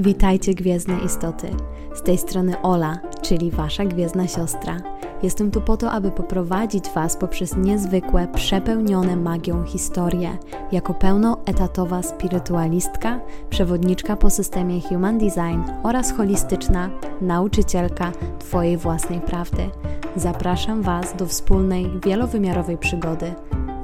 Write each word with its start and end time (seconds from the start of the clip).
Witajcie 0.00 0.54
gwiezdne 0.54 0.98
istoty. 0.98 1.50
Z 1.94 2.02
tej 2.02 2.18
strony 2.18 2.62
Ola, 2.62 2.98
czyli 3.22 3.50
wasza 3.50 3.84
gwiezdna 3.84 4.28
siostra. 4.28 4.76
Jestem 5.22 5.50
tu 5.50 5.60
po 5.60 5.76
to, 5.76 5.90
aby 5.90 6.10
poprowadzić 6.10 6.84
was 6.94 7.16
poprzez 7.16 7.56
niezwykłe, 7.56 8.28
przepełnione 8.34 9.16
magią 9.16 9.64
historie. 9.64 10.38
Jako 10.72 10.94
pełnoetatowa 10.94 12.02
spirytualistka, 12.02 13.20
przewodniczka 13.50 14.16
po 14.16 14.30
systemie 14.30 14.80
Human 14.80 15.18
Design 15.18 15.62
oraz 15.82 16.12
holistyczna 16.12 16.90
nauczycielka 17.20 18.12
twojej 18.38 18.76
własnej 18.76 19.20
prawdy. 19.20 19.70
Zapraszam 20.16 20.82
was 20.82 21.16
do 21.16 21.26
wspólnej, 21.26 21.90
wielowymiarowej 22.04 22.78
przygody. 22.78 23.34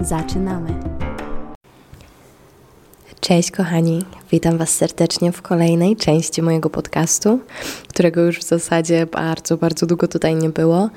Zaczynamy! 0.01 0.96
Cześć 3.27 3.51
kochani, 3.51 4.03
witam 4.31 4.59
Was 4.59 4.71
serdecznie 4.71 5.33
w 5.33 5.43
kolejnej 5.43 5.97
części 5.97 6.43
mojego 6.43 6.71
podcastu, 6.71 7.41
którego 7.89 8.21
już 8.21 8.39
w 8.39 8.43
zasadzie 8.43 9.07
bardzo, 9.07 9.57
bardzo 9.57 9.87
długo 9.87 10.09
tutaj 10.09 10.35
nie 10.35 10.51
było. 10.51 10.91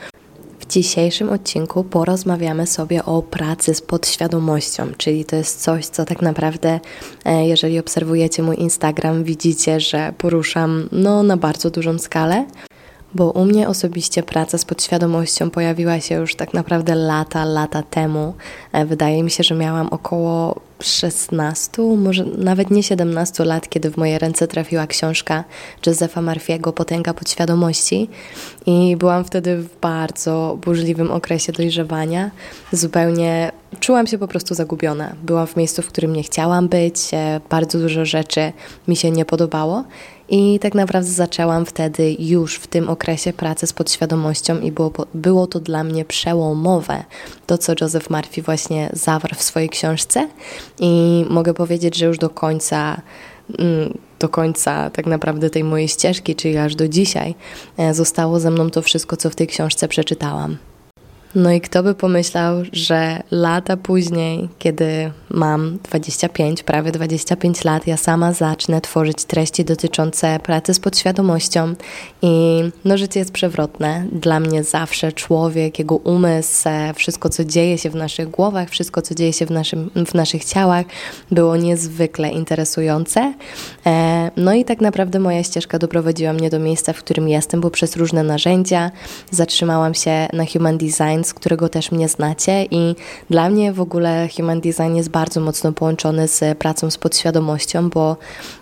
W 0.59 0.65
dzisiejszym 0.65 1.29
odcinku 1.29 1.83
porozmawiamy 1.83 2.67
sobie 2.67 3.05
o 3.05 3.21
pracy 3.21 3.73
z 3.73 3.81
podświadomością, 3.81 4.87
czyli 4.97 5.25
to 5.25 5.35
jest 5.35 5.61
coś, 5.61 5.85
co 5.85 6.05
tak 6.05 6.21
naprawdę, 6.21 6.79
e, 7.25 7.47
jeżeli 7.47 7.79
obserwujecie 7.79 8.43
mój 8.43 8.59
Instagram, 8.59 9.23
widzicie, 9.23 9.79
że 9.79 10.13
poruszam 10.17 10.89
no, 10.91 11.23
na 11.23 11.37
bardzo 11.37 11.69
dużą 11.69 11.99
skalę 11.99 12.45
bo 13.13 13.31
u 13.31 13.45
mnie 13.45 13.67
osobiście 13.67 14.23
praca 14.23 14.57
z 14.57 14.65
podświadomością 14.65 15.49
pojawiła 15.49 15.99
się 15.99 16.15
już 16.15 16.35
tak 16.35 16.53
naprawdę 16.53 16.95
lata, 16.95 17.45
lata 17.45 17.83
temu. 17.83 18.33
E, 18.71 18.85
wydaje 18.85 19.23
mi 19.23 19.31
się, 19.31 19.43
że 19.43 19.55
miałam 19.55 19.87
około 19.87 20.55
16, 20.81 21.81
może 21.81 22.25
nawet 22.25 22.71
nie 22.71 22.83
17 22.83 23.45
lat, 23.45 23.69
kiedy 23.69 23.91
w 23.91 23.97
moje 23.97 24.19
ręce 24.19 24.47
trafiła 24.47 24.87
książka 24.87 25.43
Josefa 25.85 26.21
Marfiego 26.21 26.73
Potęga 26.73 27.13
podświadomości 27.13 28.09
i 28.65 28.95
byłam 28.97 29.25
wtedy 29.25 29.57
w 29.57 29.79
bardzo 29.81 30.57
burzliwym 30.61 31.11
okresie 31.11 31.51
dojrzewania. 31.51 32.31
Zupełnie 32.71 33.51
czułam 33.79 34.07
się 34.07 34.17
po 34.17 34.27
prostu 34.27 34.55
zagubiona. 34.55 35.15
Byłam 35.23 35.47
w 35.47 35.55
miejscu, 35.55 35.81
w 35.81 35.87
którym 35.87 36.13
nie 36.13 36.23
chciałam 36.23 36.67
być, 36.67 37.13
e, 37.13 37.41
bardzo 37.49 37.79
dużo 37.79 38.05
rzeczy 38.05 38.51
mi 38.87 38.95
się 38.95 39.11
nie 39.11 39.25
podobało 39.25 39.83
i 40.29 40.59
tak 40.59 40.75
naprawdę 40.75 41.11
zaczęłam 41.11 41.65
wtedy 41.65 42.15
już 42.19 42.55
w 42.55 42.67
tym 42.67 42.89
okresie 42.89 43.33
pracę 43.33 43.67
z 43.67 43.73
podświadomością 43.73 44.59
i 44.59 44.71
było, 44.71 44.91
było 45.13 45.47
to 45.47 45.59
dla 45.59 45.83
mnie 45.83 46.05
przełomowe, 46.05 47.03
to 47.45 47.57
co 47.57 47.73
Joseph 47.81 48.09
Murphy 48.09 48.41
właśnie 48.41 48.89
zawarł 48.93 49.35
w 49.35 49.43
swojej 49.43 49.69
książce 49.69 50.27
i 50.79 51.25
mogę 51.29 51.53
powiedzieć, 51.53 51.97
że 51.97 52.05
już 52.05 52.17
do 52.17 52.29
końca 52.29 53.01
mm, 53.59 53.97
do 54.19 54.29
końca 54.29 54.89
tak 54.89 55.05
naprawdę 55.05 55.49
tej 55.49 55.63
mojej 55.63 55.87
ścieżki, 55.87 56.35
czyli 56.35 56.57
aż 56.57 56.75
do 56.75 56.87
dzisiaj, 56.87 57.35
e, 57.77 57.93
zostało 57.93 58.39
ze 58.39 58.51
mną 58.51 58.69
to 58.69 58.81
wszystko, 58.81 59.17
co 59.17 59.29
w 59.29 59.35
tej 59.35 59.47
książce 59.47 59.87
przeczytałam. 59.87 60.57
No 61.35 61.51
i 61.51 61.61
kto 61.61 61.83
by 61.83 61.95
pomyślał, 61.95 62.55
że 62.71 63.23
lata 63.31 63.77
później, 63.77 64.49
kiedy 64.59 65.11
mam 65.29 65.77
25, 65.83 66.63
prawie 66.63 66.91
25 66.91 67.63
lat, 67.63 67.87
ja 67.87 67.97
sama 67.97 68.33
zacznę 68.33 68.81
tworzyć 68.81 69.25
treści 69.25 69.65
dotyczące 69.65 70.39
pracy 70.39 70.73
z 70.73 70.79
podświadomością 70.79 71.75
i 72.21 72.61
no 72.85 72.97
życie 72.97 73.19
jest 73.19 73.31
przewrotne. 73.31 74.05
Dla 74.11 74.39
mnie 74.39 74.63
zawsze 74.63 75.11
człowiek, 75.11 75.79
jego 75.79 75.95
umysł, 75.95 76.69
e, 76.69 76.93
wszystko 76.93 77.29
co 77.29 77.45
dzieje 77.45 77.77
się 77.77 77.89
w 77.89 77.95
naszych 77.95 78.29
głowach, 78.29 78.69
wszystko 78.69 79.01
co 79.01 79.15
dzieje 79.15 79.33
się 79.33 79.45
w, 79.45 79.51
naszym, 79.51 79.89
w 80.05 80.13
naszych 80.13 80.45
ciałach 80.45 80.85
było 81.31 81.57
niezwykle 81.57 82.29
interesujące. 82.29 83.33
E, 83.85 84.31
no 84.37 84.53
i 84.53 84.65
tak 84.65 84.81
naprawdę 84.81 85.19
moja 85.19 85.43
ścieżka 85.43 85.79
doprowadziła 85.79 86.33
mnie 86.33 86.49
do 86.49 86.59
miejsca, 86.59 86.93
w 86.93 86.97
którym 86.97 87.29
jestem, 87.29 87.61
bo 87.61 87.69
przez 87.69 87.95
różne 87.95 88.23
narzędzia 88.23 88.91
zatrzymałam 89.31 89.93
się 89.93 90.27
na 90.33 90.45
Human 90.45 90.77
Design 90.77 91.18
z 91.23 91.33
którego 91.33 91.69
też 91.69 91.91
mnie 91.91 92.09
znacie 92.09 92.65
i 92.71 92.95
dla 93.29 93.49
mnie 93.49 93.73
w 93.73 93.81
ogóle 93.81 94.29
Human 94.37 94.61
Design 94.61 94.95
jest 94.95 95.09
bardzo 95.09 95.39
mocno 95.39 95.73
połączony 95.73 96.27
z 96.27 96.57
pracą 96.57 96.91
z 96.91 96.97
podświadomością, 96.97 97.89
bo 97.89 98.17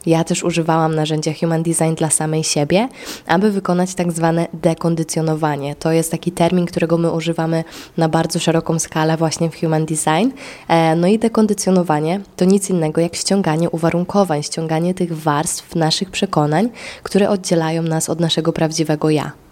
ja 0.06 0.24
też 0.24 0.44
używałam 0.44 0.96
narzędzia 0.96 1.32
Human 1.40 1.64
Design 1.64 1.96
dla 1.96 2.10
samej 2.10 2.44
siebie, 2.44 2.90
aby 3.28 3.52
wykonać 3.52 3.96
tak 3.96 4.12
zwane 4.12 4.48
dekondycjonowanie. 4.54 5.76
To 5.76 5.92
jest 5.92 6.12
taki 6.12 6.32
termin, 6.32 6.66
którego 6.66 6.98
my 6.98 7.12
używamy 7.12 7.64
na 7.98 8.10
bardzo 8.10 8.40
szeroką 8.40 8.80
skalę 8.80 9.18
właśnie 9.18 9.50
w 9.50 9.60
Human 9.60 9.86
Design. 9.86 10.30
E, 10.68 10.96
no 10.96 11.08
i 11.08 11.20
dekondycjonowanie 11.20 12.22
to 12.36 12.46
nic 12.46 12.70
innego 12.70 13.02
jak 13.02 13.16
ściąganie 13.16 13.70
uwarunkowań, 13.70 14.44
ściąganie 14.44 14.94
tych 14.94 15.18
warstw 15.18 15.76
naszych 15.76 16.12
przekonań, 16.12 16.70
które 17.04 17.30
oddzielają 17.30 17.84
nas 17.84 18.10
od 18.10 18.20
naszego 18.20 18.54
prawdziwego 18.54 19.10
ja. 19.10 19.47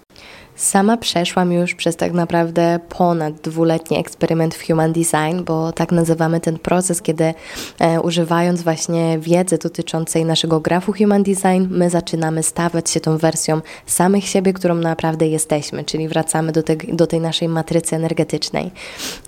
Sama 0.55 0.97
przeszłam 0.97 1.51
już 1.51 1.75
przez 1.75 1.95
tak 1.95 2.13
naprawdę 2.13 2.79
ponad 2.89 3.33
dwuletni 3.33 3.97
eksperyment 3.97 4.55
w 4.55 4.67
Human 4.67 4.93
Design, 4.93 5.43
bo 5.45 5.71
tak 5.71 5.91
nazywamy 5.91 6.39
ten 6.39 6.59
proces, 6.59 7.01
kiedy 7.01 7.33
e, 7.79 8.01
używając 8.01 8.61
właśnie 8.61 9.19
wiedzy 9.19 9.57
dotyczącej 9.57 10.25
naszego 10.25 10.59
grafu 10.59 10.93
Human 10.93 11.23
Design, 11.23 11.67
my 11.69 11.89
zaczynamy 11.89 12.43
stawać 12.43 12.89
się 12.89 12.99
tą 12.99 13.17
wersją 13.17 13.61
samych 13.85 14.27
siebie, 14.27 14.53
którą 14.53 14.75
naprawdę 14.75 15.27
jesteśmy, 15.27 15.83
czyli 15.83 16.07
wracamy 16.07 16.51
do, 16.51 16.63
te, 16.63 16.75
do 16.75 17.07
tej 17.07 17.19
naszej 17.19 17.47
matrycy 17.47 17.95
energetycznej. 17.95 18.71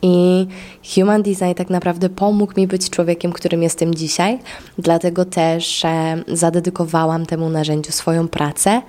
I 0.01 0.47
Human 0.95 1.23
Design 1.23 1.53
tak 1.55 1.69
naprawdę 1.69 2.09
pomógł 2.09 2.53
mi 2.57 2.67
być 2.67 2.89
człowiekiem, 2.89 3.31
którym 3.31 3.63
jestem 3.63 3.95
dzisiaj, 3.95 4.39
dlatego 4.77 5.25
też 5.25 5.85
e, 5.85 6.23
zadedykowałam 6.27 7.25
temu 7.25 7.49
narzędziu 7.49 7.91
swoją 7.91 8.27
pracę, 8.27 8.81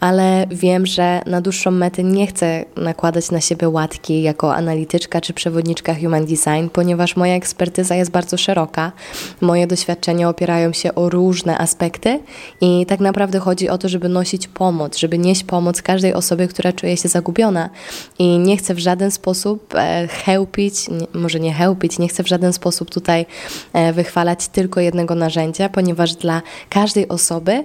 ale 0.00 0.46
wiem, 0.50 0.86
że 0.86 1.22
na 1.26 1.40
dłuższą 1.40 1.79
metę 1.80 2.04
nie 2.04 2.26
chcę 2.26 2.64
nakładać 2.76 3.30
na 3.30 3.40
siebie 3.40 3.68
łatki 3.68 4.22
jako 4.22 4.54
analityczka 4.54 5.20
czy 5.20 5.32
przewodniczka 5.32 5.94
Human 5.94 6.24
Design, 6.24 6.68
ponieważ 6.72 7.16
moja 7.16 7.34
ekspertyza 7.34 7.94
jest 7.94 8.10
bardzo 8.10 8.36
szeroka. 8.36 8.92
Moje 9.40 9.66
doświadczenia 9.66 10.28
opierają 10.28 10.72
się 10.72 10.94
o 10.94 11.08
różne 11.08 11.58
aspekty 11.58 12.20
i 12.60 12.86
tak 12.86 13.00
naprawdę 13.00 13.38
chodzi 13.38 13.68
o 13.68 13.78
to, 13.78 13.88
żeby 13.88 14.08
nosić 14.08 14.48
pomoc, 14.48 14.96
żeby 14.96 15.18
nieść 15.18 15.44
pomoc 15.44 15.82
każdej 15.82 16.14
osobie, 16.14 16.48
która 16.48 16.72
czuje 16.72 16.96
się 16.96 17.08
zagubiona. 17.08 17.70
I 18.18 18.38
nie 18.38 18.56
chcę 18.56 18.74
w 18.74 18.78
żaden 18.78 19.10
sposób 19.10 19.74
e, 19.74 20.08
chełpić, 20.08 20.74
może 21.14 21.40
nie 21.40 21.52
chełpić, 21.52 21.98
nie 21.98 22.08
chcę 22.08 22.22
w 22.22 22.28
żaden 22.28 22.52
sposób 22.52 22.90
tutaj 22.90 23.26
e, 23.72 23.92
wychwalać 23.92 24.48
tylko 24.48 24.80
jednego 24.80 25.14
narzędzia, 25.14 25.68
ponieważ 25.68 26.14
dla 26.14 26.42
każdej 26.68 27.08
osoby 27.08 27.64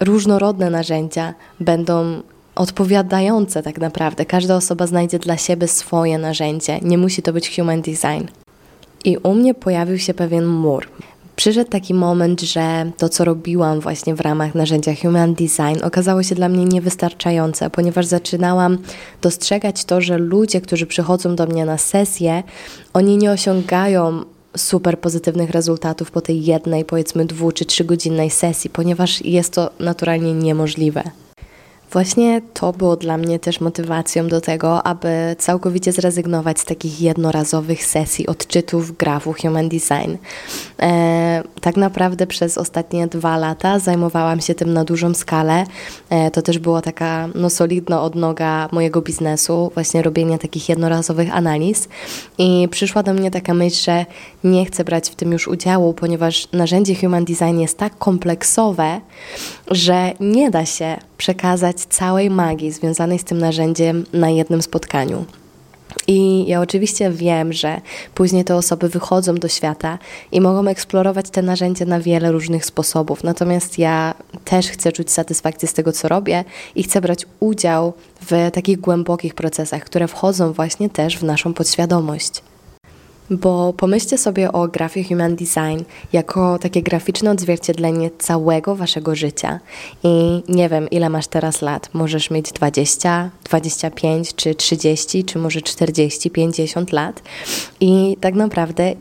różnorodne 0.00 0.70
narzędzia 0.70 1.34
będą 1.60 2.22
odpowiadające 2.56 3.62
tak 3.62 3.78
naprawdę. 3.78 4.24
Każda 4.24 4.56
osoba 4.56 4.86
znajdzie 4.86 5.18
dla 5.18 5.36
siebie 5.36 5.68
swoje 5.68 6.18
narzędzie. 6.18 6.78
Nie 6.82 6.98
musi 6.98 7.22
to 7.22 7.32
być 7.32 7.56
human 7.56 7.82
design. 7.82 8.26
I 9.04 9.16
u 9.16 9.34
mnie 9.34 9.54
pojawił 9.54 9.98
się 9.98 10.14
pewien 10.14 10.46
mur. 10.46 10.88
Przyszedł 11.36 11.70
taki 11.70 11.94
moment, 11.94 12.40
że 12.40 12.90
to, 12.96 13.08
co 13.08 13.24
robiłam 13.24 13.80
właśnie 13.80 14.14
w 14.14 14.20
ramach 14.20 14.54
narzędzia 14.54 14.92
Human 15.02 15.34
Design, 15.34 15.84
okazało 15.84 16.22
się 16.22 16.34
dla 16.34 16.48
mnie 16.48 16.64
niewystarczające, 16.64 17.70
ponieważ 17.70 18.06
zaczynałam 18.06 18.78
dostrzegać 19.22 19.84
to, 19.84 20.00
że 20.00 20.18
ludzie, 20.18 20.60
którzy 20.60 20.86
przychodzą 20.86 21.36
do 21.36 21.46
mnie 21.46 21.64
na 21.64 21.78
sesję, 21.78 22.42
oni 22.92 23.16
nie 23.16 23.30
osiągają 23.30 24.24
super 24.56 25.00
pozytywnych 25.00 25.50
rezultatów 25.50 26.10
po 26.10 26.20
tej 26.20 26.44
jednej, 26.44 26.84
powiedzmy, 26.84 27.24
dwu 27.24 27.52
czy 27.52 27.64
trzygodzinnej 27.64 28.30
sesji, 28.30 28.70
ponieważ 28.70 29.24
jest 29.24 29.52
to 29.52 29.70
naturalnie 29.80 30.34
niemożliwe. 30.34 31.25
Właśnie 31.90 32.42
to 32.54 32.72
było 32.72 32.96
dla 32.96 33.16
mnie 33.16 33.38
też 33.38 33.60
motywacją 33.60 34.28
do 34.28 34.40
tego, 34.40 34.86
aby 34.86 35.36
całkowicie 35.38 35.92
zrezygnować 35.92 36.60
z 36.60 36.64
takich 36.64 37.00
jednorazowych 37.00 37.84
sesji 37.84 38.26
odczytów 38.26 38.96
grafu 38.96 39.34
Human 39.42 39.68
Design. 39.68 40.16
E, 40.82 41.42
tak 41.60 41.76
naprawdę 41.76 42.26
przez 42.26 42.58
ostatnie 42.58 43.06
dwa 43.06 43.36
lata 43.36 43.78
zajmowałam 43.78 44.40
się 44.40 44.54
tym 44.54 44.72
na 44.72 44.84
dużą 44.84 45.14
skalę. 45.14 45.64
E, 46.10 46.30
to 46.30 46.42
też 46.42 46.58
była 46.58 46.82
taka 46.82 47.28
no, 47.34 47.50
solidna 47.50 48.02
odnoga 48.02 48.68
mojego 48.72 49.02
biznesu, 49.02 49.70
właśnie 49.74 50.02
robienia 50.02 50.38
takich 50.38 50.68
jednorazowych 50.68 51.34
analiz. 51.34 51.88
I 52.38 52.68
przyszła 52.70 53.02
do 53.02 53.14
mnie 53.14 53.30
taka 53.30 53.54
myśl, 53.54 53.84
że 53.84 54.06
nie 54.44 54.64
chcę 54.64 54.84
brać 54.84 55.10
w 55.10 55.14
tym 55.14 55.32
już 55.32 55.48
udziału, 55.48 55.94
ponieważ 55.94 56.48
narzędzie 56.52 56.94
Human 56.94 57.24
Design 57.24 57.58
jest 57.58 57.78
tak 57.78 57.98
kompleksowe, 57.98 59.00
że 59.70 60.12
nie 60.20 60.50
da 60.50 60.66
się 60.66 60.96
przekazać 61.18 61.76
całej 61.76 62.30
magii 62.30 62.72
związanej 62.72 63.18
z 63.18 63.24
tym 63.24 63.38
narzędziem 63.38 64.04
na 64.12 64.30
jednym 64.30 64.62
spotkaniu. 64.62 65.24
I 66.06 66.46
ja 66.46 66.60
oczywiście 66.60 67.10
wiem, 67.10 67.52
że 67.52 67.80
później 68.14 68.44
te 68.44 68.56
osoby 68.56 68.88
wychodzą 68.88 69.34
do 69.34 69.48
świata 69.48 69.98
i 70.32 70.40
mogą 70.40 70.68
eksplorować 70.68 71.30
te 71.30 71.42
narzędzia 71.42 71.84
na 71.84 72.00
wiele 72.00 72.32
różnych 72.32 72.64
sposobów. 72.64 73.24
Natomiast 73.24 73.78
ja 73.78 74.14
też 74.44 74.68
chcę 74.68 74.92
czuć 74.92 75.10
satysfakcję 75.10 75.68
z 75.68 75.72
tego, 75.74 75.92
co 75.92 76.08
robię 76.08 76.44
i 76.74 76.82
chcę 76.82 77.00
brać 77.00 77.26
udział 77.40 77.92
w 78.30 78.50
takich 78.52 78.80
głębokich 78.80 79.34
procesach, 79.34 79.84
które 79.84 80.08
wchodzą 80.08 80.52
właśnie 80.52 80.90
też 80.90 81.18
w 81.18 81.22
naszą 81.22 81.54
podświadomość. 81.54 82.42
Bo 83.30 83.72
pomyślcie 83.72 84.18
sobie 84.18 84.52
o 84.52 84.68
grafie 84.68 85.04
Human 85.04 85.36
Design 85.36 85.84
jako 86.12 86.58
takie 86.58 86.82
graficzne 86.82 87.30
odzwierciedlenie 87.30 88.10
całego 88.18 88.76
waszego 88.76 89.14
życia. 89.14 89.60
I 90.02 90.42
nie 90.48 90.68
wiem, 90.68 90.90
ile 90.90 91.08
masz 91.08 91.26
teraz 91.26 91.62
lat. 91.62 91.90
Możesz 91.92 92.30
mieć 92.30 92.52
20, 92.52 93.30
25, 93.44 94.34
czy 94.34 94.54
30, 94.54 95.24
czy 95.24 95.38
może 95.38 95.62
40, 95.62 96.30
50 96.30 96.92
lat. 96.92 97.22
I 97.80 98.16
tak 98.20 98.34
naprawdę 98.34 98.94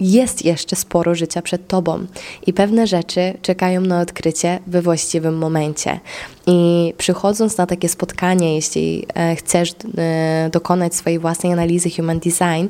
jest 0.00 0.44
jeszcze 0.44 0.76
sporo 0.76 1.14
życia 1.14 1.42
przed 1.42 1.68
tobą 1.68 2.06
i 2.46 2.52
pewne 2.52 2.86
rzeczy 2.86 3.34
czekają 3.42 3.80
na 3.80 4.00
odkrycie 4.00 4.58
we 4.66 4.82
właściwym 4.82 5.38
momencie. 5.38 6.00
I 6.46 6.92
przychodząc 6.98 7.56
na 7.56 7.66
takie 7.66 7.88
spotkanie, 7.88 8.54
jeśli 8.54 9.06
e, 9.14 9.36
chcesz 9.36 9.74
e, 9.98 10.50
dokonać 10.52 10.94
swojej 10.94 11.18
własnej 11.18 11.52
analizy 11.52 11.90
Human 11.90 12.18
Design, 12.18 12.66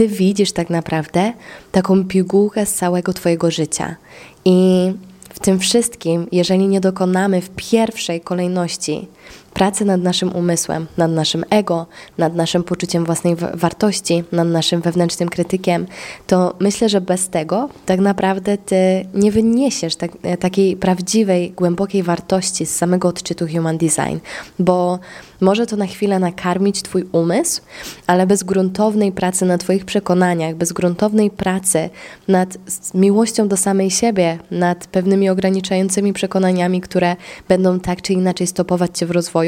ty 0.00 0.08
widzisz 0.08 0.52
tak 0.52 0.70
naprawdę 0.70 1.32
taką 1.72 2.04
pigułkę 2.04 2.66
z 2.66 2.74
całego 2.74 3.12
Twojego 3.12 3.50
życia. 3.50 3.96
I 4.44 4.92
w 5.28 5.38
tym 5.38 5.58
wszystkim, 5.58 6.26
jeżeli 6.32 6.68
nie 6.68 6.80
dokonamy 6.80 7.40
w 7.40 7.50
pierwszej 7.50 8.20
kolejności 8.20 9.08
pracy 9.54 9.84
nad 9.84 10.02
naszym 10.02 10.36
umysłem, 10.36 10.86
nad 10.96 11.10
naszym 11.10 11.44
ego, 11.50 11.86
nad 12.18 12.34
naszym 12.34 12.64
poczuciem 12.64 13.04
własnej 13.04 13.36
wartości, 13.54 14.24
nad 14.32 14.48
naszym 14.48 14.80
wewnętrznym 14.80 15.28
krytykiem, 15.28 15.86
to 16.26 16.54
myślę, 16.60 16.88
że 16.88 17.00
bez 17.00 17.28
tego 17.28 17.68
tak 17.86 18.00
naprawdę 18.00 18.58
ty 18.58 18.76
nie 19.14 19.32
wyniesiesz 19.32 19.96
tak, 19.96 20.10
takiej 20.40 20.76
prawdziwej, 20.76 21.50
głębokiej 21.50 22.02
wartości 22.02 22.66
z 22.66 22.76
samego 22.76 23.08
odczytu 23.08 23.46
Human 23.46 23.78
Design, 23.78 24.18
bo 24.58 24.98
może 25.40 25.66
to 25.66 25.76
na 25.76 25.86
chwilę 25.86 26.18
nakarmić 26.18 26.82
Twój 26.82 27.04
umysł, 27.12 27.60
ale 28.06 28.26
bez 28.26 28.42
gruntownej 28.42 29.12
pracy 29.12 29.44
na 29.44 29.58
Twoich 29.58 29.84
przekonaniach, 29.84 30.54
bez 30.54 30.72
gruntownej 30.72 31.30
pracy 31.30 31.90
nad 32.28 32.58
miłością 32.94 33.48
do 33.48 33.56
samej 33.56 33.90
siebie, 33.90 34.38
nad 34.50 34.86
pewnymi 34.86 35.30
ograniczającymi 35.30 36.12
przekonaniami, 36.12 36.80
które 36.80 37.16
będą 37.48 37.80
tak 37.80 38.02
czy 38.02 38.12
inaczej 38.12 38.46
stopować 38.46 38.98
Cię 38.98 39.06
w 39.06 39.10
rozwoju, 39.10 39.39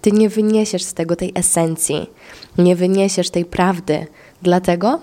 Ty 0.00 0.12
nie 0.12 0.28
wyniesiesz 0.28 0.82
z 0.82 0.94
tego 0.94 1.16
tej 1.16 1.32
esencji, 1.34 2.10
nie 2.58 2.76
wyniesiesz 2.76 3.30
tej 3.30 3.44
prawdy. 3.44 4.06
Dlatego 4.42 5.00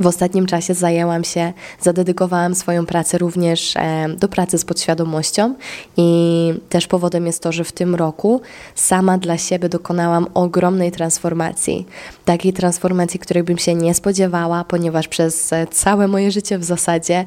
w 0.00 0.06
ostatnim 0.06 0.46
czasie 0.46 0.74
zajęłam 0.74 1.24
się, 1.24 1.52
zadedykowałam 1.80 2.54
swoją 2.54 2.86
pracę 2.86 3.18
również 3.18 3.76
e, 3.76 4.08
do 4.08 4.28
pracy 4.28 4.58
z 4.58 4.64
podświadomością 4.64 5.54
i 5.96 6.54
też 6.68 6.86
powodem 6.86 7.26
jest 7.26 7.42
to, 7.42 7.52
że 7.52 7.64
w 7.64 7.72
tym 7.72 7.94
roku 7.94 8.40
sama 8.74 9.18
dla 9.18 9.38
siebie 9.38 9.68
dokonałam 9.68 10.26
ogromnej 10.34 10.92
transformacji. 10.92 11.86
Takiej 12.24 12.52
transformacji, 12.52 13.20
której 13.20 13.42
bym 13.42 13.58
się 13.58 13.74
nie 13.74 13.94
spodziewała, 13.94 14.64
ponieważ 14.64 15.08
przez 15.08 15.50
całe 15.70 16.08
moje 16.08 16.30
życie 16.30 16.58
w 16.58 16.64
zasadzie 16.64 17.24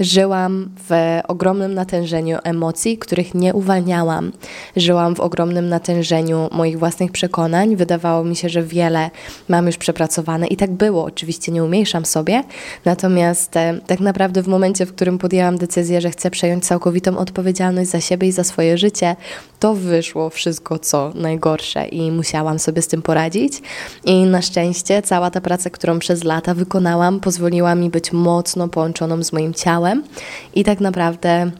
żyłam 0.00 0.68
w 0.88 1.20
ogromnym 1.28 1.74
natężeniu 1.74 2.38
emocji, 2.44 2.98
których 2.98 3.34
nie 3.34 3.54
uwalniałam. 3.54 4.32
Żyłam 4.76 5.14
w 5.14 5.20
ogromnym 5.20 5.68
natężeniu 5.68 6.48
moich 6.52 6.78
własnych 6.78 7.12
przekonań. 7.12 7.76
Wydawało 7.76 8.24
mi 8.24 8.36
się, 8.36 8.48
że 8.48 8.62
wiele 8.62 9.10
mam 9.48 9.66
już 9.66 9.76
przepracowane 9.76 10.46
i 10.46 10.56
tak 10.56 10.70
było. 10.70 11.04
Oczywiście 11.04 11.52
nie 11.52 11.64
umniejszam 11.64 12.05
sobie. 12.06 12.44
Natomiast 12.84 13.56
e, 13.56 13.80
tak 13.86 14.00
naprawdę 14.00 14.42
w 14.42 14.48
momencie, 14.48 14.86
w 14.86 14.94
którym 14.94 15.18
podjęłam 15.18 15.58
decyzję, 15.58 16.00
że 16.00 16.10
chcę 16.10 16.30
przejąć 16.30 16.66
całkowitą 16.66 17.18
odpowiedzialność 17.18 17.90
za 17.90 18.00
siebie 18.00 18.28
i 18.28 18.32
za 18.32 18.44
swoje 18.44 18.78
życie, 18.78 19.16
to 19.60 19.74
wyszło 19.74 20.30
wszystko 20.30 20.78
co 20.78 21.12
najgorsze 21.14 21.86
i 21.86 22.10
musiałam 22.10 22.58
sobie 22.58 22.82
z 22.82 22.88
tym 22.88 23.02
poradzić. 23.02 23.62
I 24.04 24.24
na 24.24 24.42
szczęście 24.42 25.02
cała 25.02 25.30
ta 25.30 25.40
praca, 25.40 25.70
którą 25.70 25.98
przez 25.98 26.24
lata 26.24 26.54
wykonałam, 26.54 27.20
pozwoliła 27.20 27.74
mi 27.74 27.90
być 27.90 28.12
mocno 28.12 28.68
połączoną 28.68 29.22
z 29.22 29.32
moim 29.32 29.54
ciałem 29.54 30.04
i 30.54 30.64
tak 30.64 30.80
naprawdę 30.80 31.50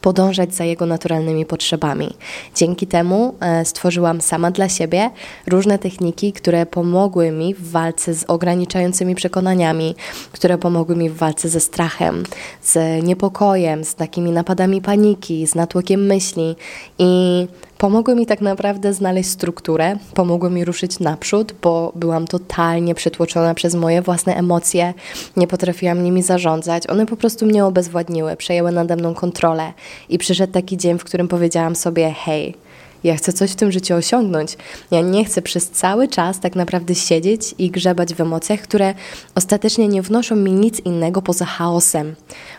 podążać 0.00 0.54
za 0.54 0.64
jego 0.64 0.86
naturalnymi 0.86 1.46
potrzebami. 1.46 2.14
Dzięki 2.54 2.86
temu 2.86 3.34
e, 3.40 3.64
stworzyłam 3.64 4.20
sama 4.20 4.50
dla 4.50 4.68
siebie 4.68 5.10
różne 5.46 5.78
techniki, 5.78 6.32
które 6.32 6.66
pomogły 6.66 7.30
mi 7.30 7.54
w 7.54 7.70
walce 7.70 8.14
z 8.14 8.24
ograniczającymi 8.24 9.14
przekonaniami, 9.14 9.94
które 10.32 10.58
pomogły 10.58 10.96
mi 10.96 11.10
w 11.10 11.16
walce 11.16 11.48
ze 11.48 11.60
strachem, 11.60 12.22
z 12.62 13.04
niepokojem, 13.04 13.84
z 13.84 13.94
takimi 13.94 14.30
napadami 14.30 14.82
paniki, 14.82 15.46
z 15.46 15.54
natłokiem 15.54 16.06
myśli 16.06 16.56
i 16.98 17.46
pomogły 17.82 18.14
mi 18.14 18.26
tak 18.26 18.40
naprawdę 18.40 18.94
znaleźć 18.94 19.30
strukturę, 19.30 19.96
pomogły 20.14 20.50
mi 20.50 20.64
ruszyć 20.64 21.00
naprzód, 21.00 21.54
bo 21.62 21.92
byłam 21.94 22.26
totalnie 22.26 22.94
przytłoczona 22.94 23.54
przez 23.54 23.74
moje 23.74 24.02
własne 24.02 24.36
emocje, 24.36 24.94
nie 25.36 25.46
potrafiłam 25.46 26.04
nimi 26.04 26.22
zarządzać, 26.22 26.86
one 26.86 27.06
po 27.06 27.16
prostu 27.16 27.46
mnie 27.46 27.64
obezwładniły, 27.64 28.36
przejęły 28.36 28.72
nade 28.72 28.96
mną 28.96 29.14
kontrolę 29.14 29.72
i 30.08 30.18
przyszedł 30.18 30.52
taki 30.52 30.76
dzień, 30.76 30.98
w 30.98 31.04
którym 31.04 31.28
powiedziałam 31.28 31.76
sobie: 31.76 32.14
hej, 32.18 32.54
ja 33.04 33.16
chcę 33.16 33.32
coś 33.32 33.50
w 33.50 33.56
tym 33.56 33.72
życiu 33.72 33.94
osiągnąć. 33.94 34.56
Ja 34.90 35.00
nie 35.00 35.24
chcę 35.24 35.42
przez 35.42 35.70
cały 35.70 36.08
czas 36.08 36.40
tak 36.40 36.56
naprawdę 36.56 36.94
siedzieć 36.94 37.54
i 37.58 37.70
grzebać 37.70 38.14
w 38.14 38.20
emocjach, 38.20 38.60
które 38.60 38.94
ostatecznie 39.34 39.88
nie 39.88 40.02
wnoszą 40.02 40.36
mi 40.36 40.52
nic 40.52 40.80
innego 40.80 41.22
poza 41.22 41.44
chaosem, 41.44 42.14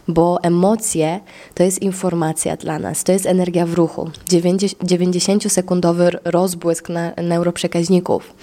bo 0.08 0.44
emocje 0.44 1.20
to 1.54 1.64
jest 1.64 1.82
informacja 1.82 2.58
dla 2.58 2.80
nas, 2.80 3.04
to 3.04 3.12
jest 3.12 3.26
energia 3.26 3.66
w 3.66 3.74
ruchu, 3.74 4.12
90-sekundowy 4.30 6.18
rozbłysk 6.26 6.90
na 6.90 7.12
neuroprzekaźników. 7.18 8.34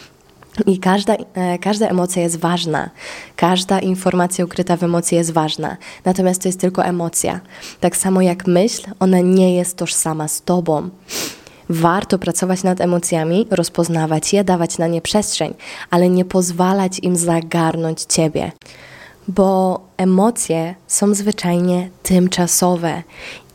I 0.66 0.78
każda, 0.78 1.16
e, 1.34 1.58
każda 1.58 1.88
emocja 1.88 2.22
jest 2.22 2.36
ważna, 2.36 2.90
każda 3.36 3.80
informacja 3.80 4.44
ukryta 4.44 4.76
w 4.76 4.82
emocji 4.82 5.16
jest 5.16 5.30
ważna, 5.30 5.76
natomiast 6.04 6.42
to 6.42 6.48
jest 6.48 6.60
tylko 6.60 6.84
emocja. 6.84 7.40
Tak 7.80 7.96
samo 7.96 8.22
jak 8.22 8.46
myśl, 8.46 8.90
ona 9.00 9.20
nie 9.20 9.56
jest 9.56 9.76
tożsama 9.76 10.28
z 10.28 10.42
tobą. 10.42 10.90
Warto 11.70 12.18
pracować 12.18 12.62
nad 12.62 12.80
emocjami, 12.80 13.46
rozpoznawać 13.50 14.32
je, 14.32 14.44
dawać 14.44 14.78
na 14.78 14.86
nie 14.86 15.00
przestrzeń, 15.00 15.54
ale 15.90 16.08
nie 16.08 16.24
pozwalać 16.24 16.98
im 16.98 17.16
zagarnąć 17.16 18.02
ciebie, 18.02 18.52
bo 19.28 19.80
emocje 19.96 20.74
są 20.86 21.14
zwyczajnie 21.14 21.90
tymczasowe 22.02 23.02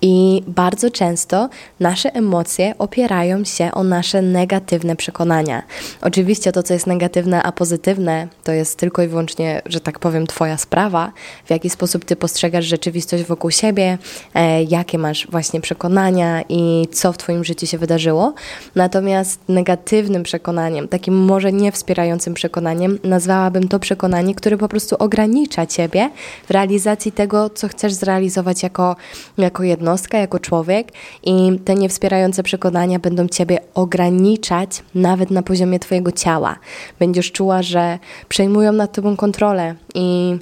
i 0.05 0.43
bardzo 0.47 0.91
często 0.91 1.49
nasze 1.79 2.15
emocje 2.15 2.73
opierają 2.77 3.43
się 3.43 3.71
o 3.71 3.83
nasze 3.83 4.21
negatywne 4.21 4.95
przekonania. 4.95 5.63
Oczywiście 6.01 6.51
to, 6.51 6.63
co 6.63 6.73
jest 6.73 6.87
negatywne, 6.87 7.43
a 7.43 7.51
pozytywne, 7.51 8.27
to 8.43 8.51
jest 8.51 8.79
tylko 8.79 9.01
i 9.01 9.07
wyłącznie, 9.07 9.61
że 9.65 9.79
tak 9.79 9.99
powiem, 9.99 10.27
Twoja 10.27 10.57
sprawa, 10.57 11.11
w 11.45 11.49
jaki 11.49 11.69
sposób 11.69 12.05
Ty 12.05 12.15
postrzegasz 12.15 12.65
rzeczywistość 12.65 13.23
wokół 13.23 13.51
siebie, 13.51 13.97
e, 14.33 14.63
jakie 14.63 14.97
masz 14.97 15.27
właśnie 15.27 15.61
przekonania 15.61 16.43
i 16.49 16.87
co 16.91 17.13
w 17.13 17.17
Twoim 17.17 17.43
życiu 17.43 17.67
się 17.67 17.77
wydarzyło. 17.77 18.33
Natomiast 18.75 19.39
negatywnym 19.49 20.23
przekonaniem, 20.23 20.87
takim 20.87 21.13
może 21.13 21.53
nie 21.53 21.71
wspierającym 21.71 22.33
przekonaniem, 22.33 22.99
nazwałabym 23.03 23.67
to 23.67 23.79
przekonanie, 23.79 24.35
które 24.35 24.57
po 24.57 24.67
prostu 24.67 24.95
ogranicza 24.99 25.65
Ciebie 25.65 26.09
w 26.47 26.51
realizacji 26.51 27.11
tego, 27.11 27.49
co 27.49 27.67
chcesz 27.67 27.93
zrealizować 27.93 28.63
jako, 28.63 28.95
jako 29.37 29.63
jednostkę 29.63 29.94
jednostka, 29.95 30.17
jako 30.17 30.39
człowiek 30.39 30.91
i 31.23 31.59
te 31.65 31.75
niewspierające 31.75 32.43
przekonania 32.43 32.99
będą 32.99 33.27
Ciebie 33.27 33.57
ograniczać 33.73 34.83
nawet 34.95 35.31
na 35.31 35.41
poziomie 35.41 35.79
Twojego 35.79 36.11
ciała. 36.11 36.55
Będziesz 36.99 37.31
czuła, 37.31 37.61
że 37.61 37.99
przejmują 38.29 38.71
nad 38.71 38.91
Tobą 38.91 39.15
kontrolę 39.15 39.75
i 39.95 40.37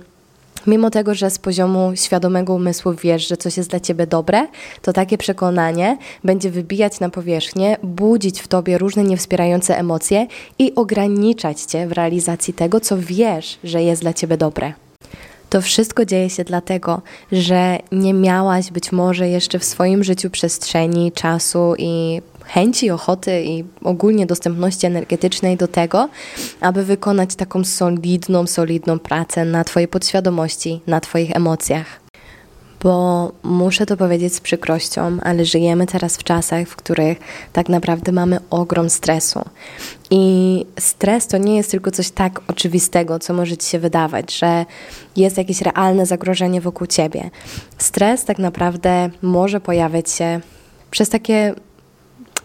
Mimo 0.68 0.90
tego, 0.90 1.16
że 1.16 1.30
z 1.30 1.38
poziomu 1.38 1.92
świadomego 1.96 2.54
umysłu 2.54 2.94
wiesz, 2.94 3.28
że 3.28 3.38
coś 3.38 3.58
jest 3.58 3.70
dla 3.70 3.80
ciebie 3.80 4.08
dobre, 4.08 4.48
to 4.82 4.94
takie 4.94 5.18
przekonanie 5.18 5.98
będzie 6.24 6.50
wybijać 6.50 7.00
na 7.00 7.10
powierzchnię, 7.10 7.78
budzić 7.84 8.42
w 8.42 8.48
tobie 8.48 8.78
różne 8.78 9.04
niewspierające 9.04 9.78
emocje 9.78 10.28
i 10.60 10.76
ograniczać 10.76 11.62
cię 11.62 11.88
w 11.88 11.92
realizacji 11.92 12.54
tego, 12.54 12.80
co 12.80 12.98
wiesz, 12.98 13.60
że 13.64 13.84
jest 13.84 14.02
dla 14.02 14.14
ciebie 14.14 14.38
dobre. 14.38 14.74
To 15.54 15.62
wszystko 15.62 16.06
dzieje 16.06 16.30
się 16.30 16.44
dlatego, 16.44 17.02
że 17.32 17.78
nie 17.92 18.14
miałaś 18.14 18.72
być 18.72 18.92
może 18.92 19.30
jeszcze 19.30 19.60
w 19.60 19.64
swoim 19.64 20.04
życiu 20.04 20.30
przestrzeni, 20.30 21.12
czasu 21.12 21.74
i 21.78 22.22
chęci, 22.46 22.92
ochoty 22.92 23.44
i 23.44 23.64
ogólnie 23.84 24.26
dostępności 24.26 24.86
energetycznej 24.86 25.58
do 25.58 25.68
tego, 25.68 26.10
aby 26.62 26.84
wykonać 26.84 27.36
taką 27.36 27.64
solidną, 27.64 28.48
solidną 28.48 29.00
pracę 29.00 29.46
na 29.46 29.64
Twojej 29.64 29.88
podświadomości, 29.88 30.82
na 30.88 31.02
Twoich 31.02 31.36
emocjach 31.36 32.03
bo 32.84 33.32
muszę 33.44 33.86
to 33.86 33.98
powiedzieć 33.98 34.36
z 34.36 34.42
przykrością, 34.42 35.18
ale 35.22 35.46
żyjemy 35.46 35.86
teraz 35.86 36.18
w 36.18 36.24
czasach, 36.24 36.68
w 36.68 36.76
których 36.76 37.18
tak 37.54 37.70
naprawdę 37.70 38.12
mamy 38.12 38.40
ogrom 38.50 38.90
stresu. 38.90 39.42
I 40.12 40.66
stres 40.80 41.28
to 41.28 41.38
nie 41.38 41.58
jest 41.58 41.72
tylko 41.72 41.92
coś 41.92 42.12
tak 42.12 42.42
oczywistego, 42.48 43.20
co 43.20 43.34
może 43.34 43.58
ci 43.58 43.70
się 43.70 43.80
wydawać, 43.80 44.38
że 44.38 44.66
jest 45.16 45.38
jakieś 45.38 45.62
realne 45.62 46.06
zagrożenie 46.06 46.62
wokół 46.62 46.88
ciebie. 46.88 47.30
Stres 47.78 48.26
tak 48.26 48.40
naprawdę 48.40 49.10
może 49.22 49.60
pojawiać 49.60 50.12
się 50.12 50.40
przez 50.92 51.10
takie 51.10 51.56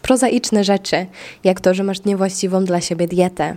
prozaiczne 0.02 0.64
rzeczy, 0.64 1.06
jak 1.44 1.60
to, 1.60 1.74
że 1.74 1.84
masz 1.84 2.04
niewłaściwą 2.04 2.64
dla 2.64 2.80
siebie 2.80 3.08
dietę, 3.08 3.56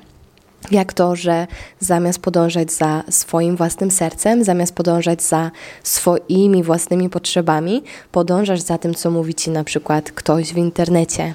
jak 0.72 0.94
to, 0.94 1.16
że 1.16 1.48
zamiast 1.80 2.20
podążać 2.20 2.72
za 2.72 3.04
swoim 3.10 3.56
własnym 3.56 3.92
sercem, 3.92 4.44
zamiast 4.44 4.76
podążać 4.76 5.24
za 5.24 5.52
swoimi 5.84 6.64
własnymi 6.64 7.10
potrzebami, 7.10 7.84
podążasz 8.12 8.62
za 8.62 8.78
tym, 8.78 8.94
co 8.94 9.12
mówi 9.12 9.34
ci 9.34 9.50
na 9.50 9.64
przykład 9.64 10.12
ktoś 10.12 10.54
w 10.54 10.58
internecie, 10.58 11.34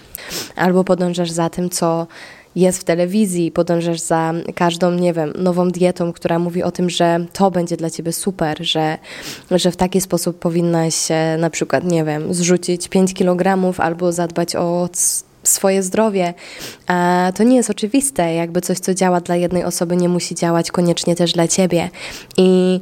albo 0.57 0.85
podążasz 0.85 1.31
za 1.31 1.51
tym, 1.51 1.71
co 1.71 2.07
jest 2.57 2.81
w 2.81 2.85
telewizji, 2.85 3.53
podążasz 3.53 4.01
za 4.01 4.33
każdą, 4.55 4.91
nie 4.91 5.13
wiem, 5.13 5.33
nową 5.39 5.71
dietą, 5.71 6.13
która 6.13 6.39
mówi 6.39 6.63
o 6.63 6.71
tym, 6.71 6.91
że 6.91 7.27
to 7.33 7.51
będzie 7.51 7.77
dla 7.77 7.91
ciebie 7.91 8.13
super, 8.13 8.59
że, 8.61 8.99
że 9.51 9.71
w 9.71 9.77
taki 9.77 10.01
sposób 10.01 10.39
powinnaś 10.39 10.95
na 11.39 11.51
przykład, 11.51 11.85
nie 11.85 12.05
wiem, 12.05 12.35
zrzucić 12.35 12.89
5 12.89 13.15
kg 13.15 13.75
albo 13.79 14.13
zadbać 14.13 14.57
o 14.57 14.89
swoje 15.49 15.83
zdrowie. 15.83 16.35
To 17.35 17.43
nie 17.43 17.57
jest 17.57 17.71
oczywiste, 17.71 18.35
jakby 18.35 18.61
coś, 18.61 18.79
co 18.79 18.95
działa 18.95 19.21
dla 19.21 19.37
jednej 19.37 19.65
osoby, 19.65 19.97
nie 19.97 20.09
musi 20.09 20.35
działać 20.35 20.71
koniecznie 20.71 21.17
też 21.17 21.33
dla 21.33 21.49
ciebie. 21.49 21.91
I 22.37 22.81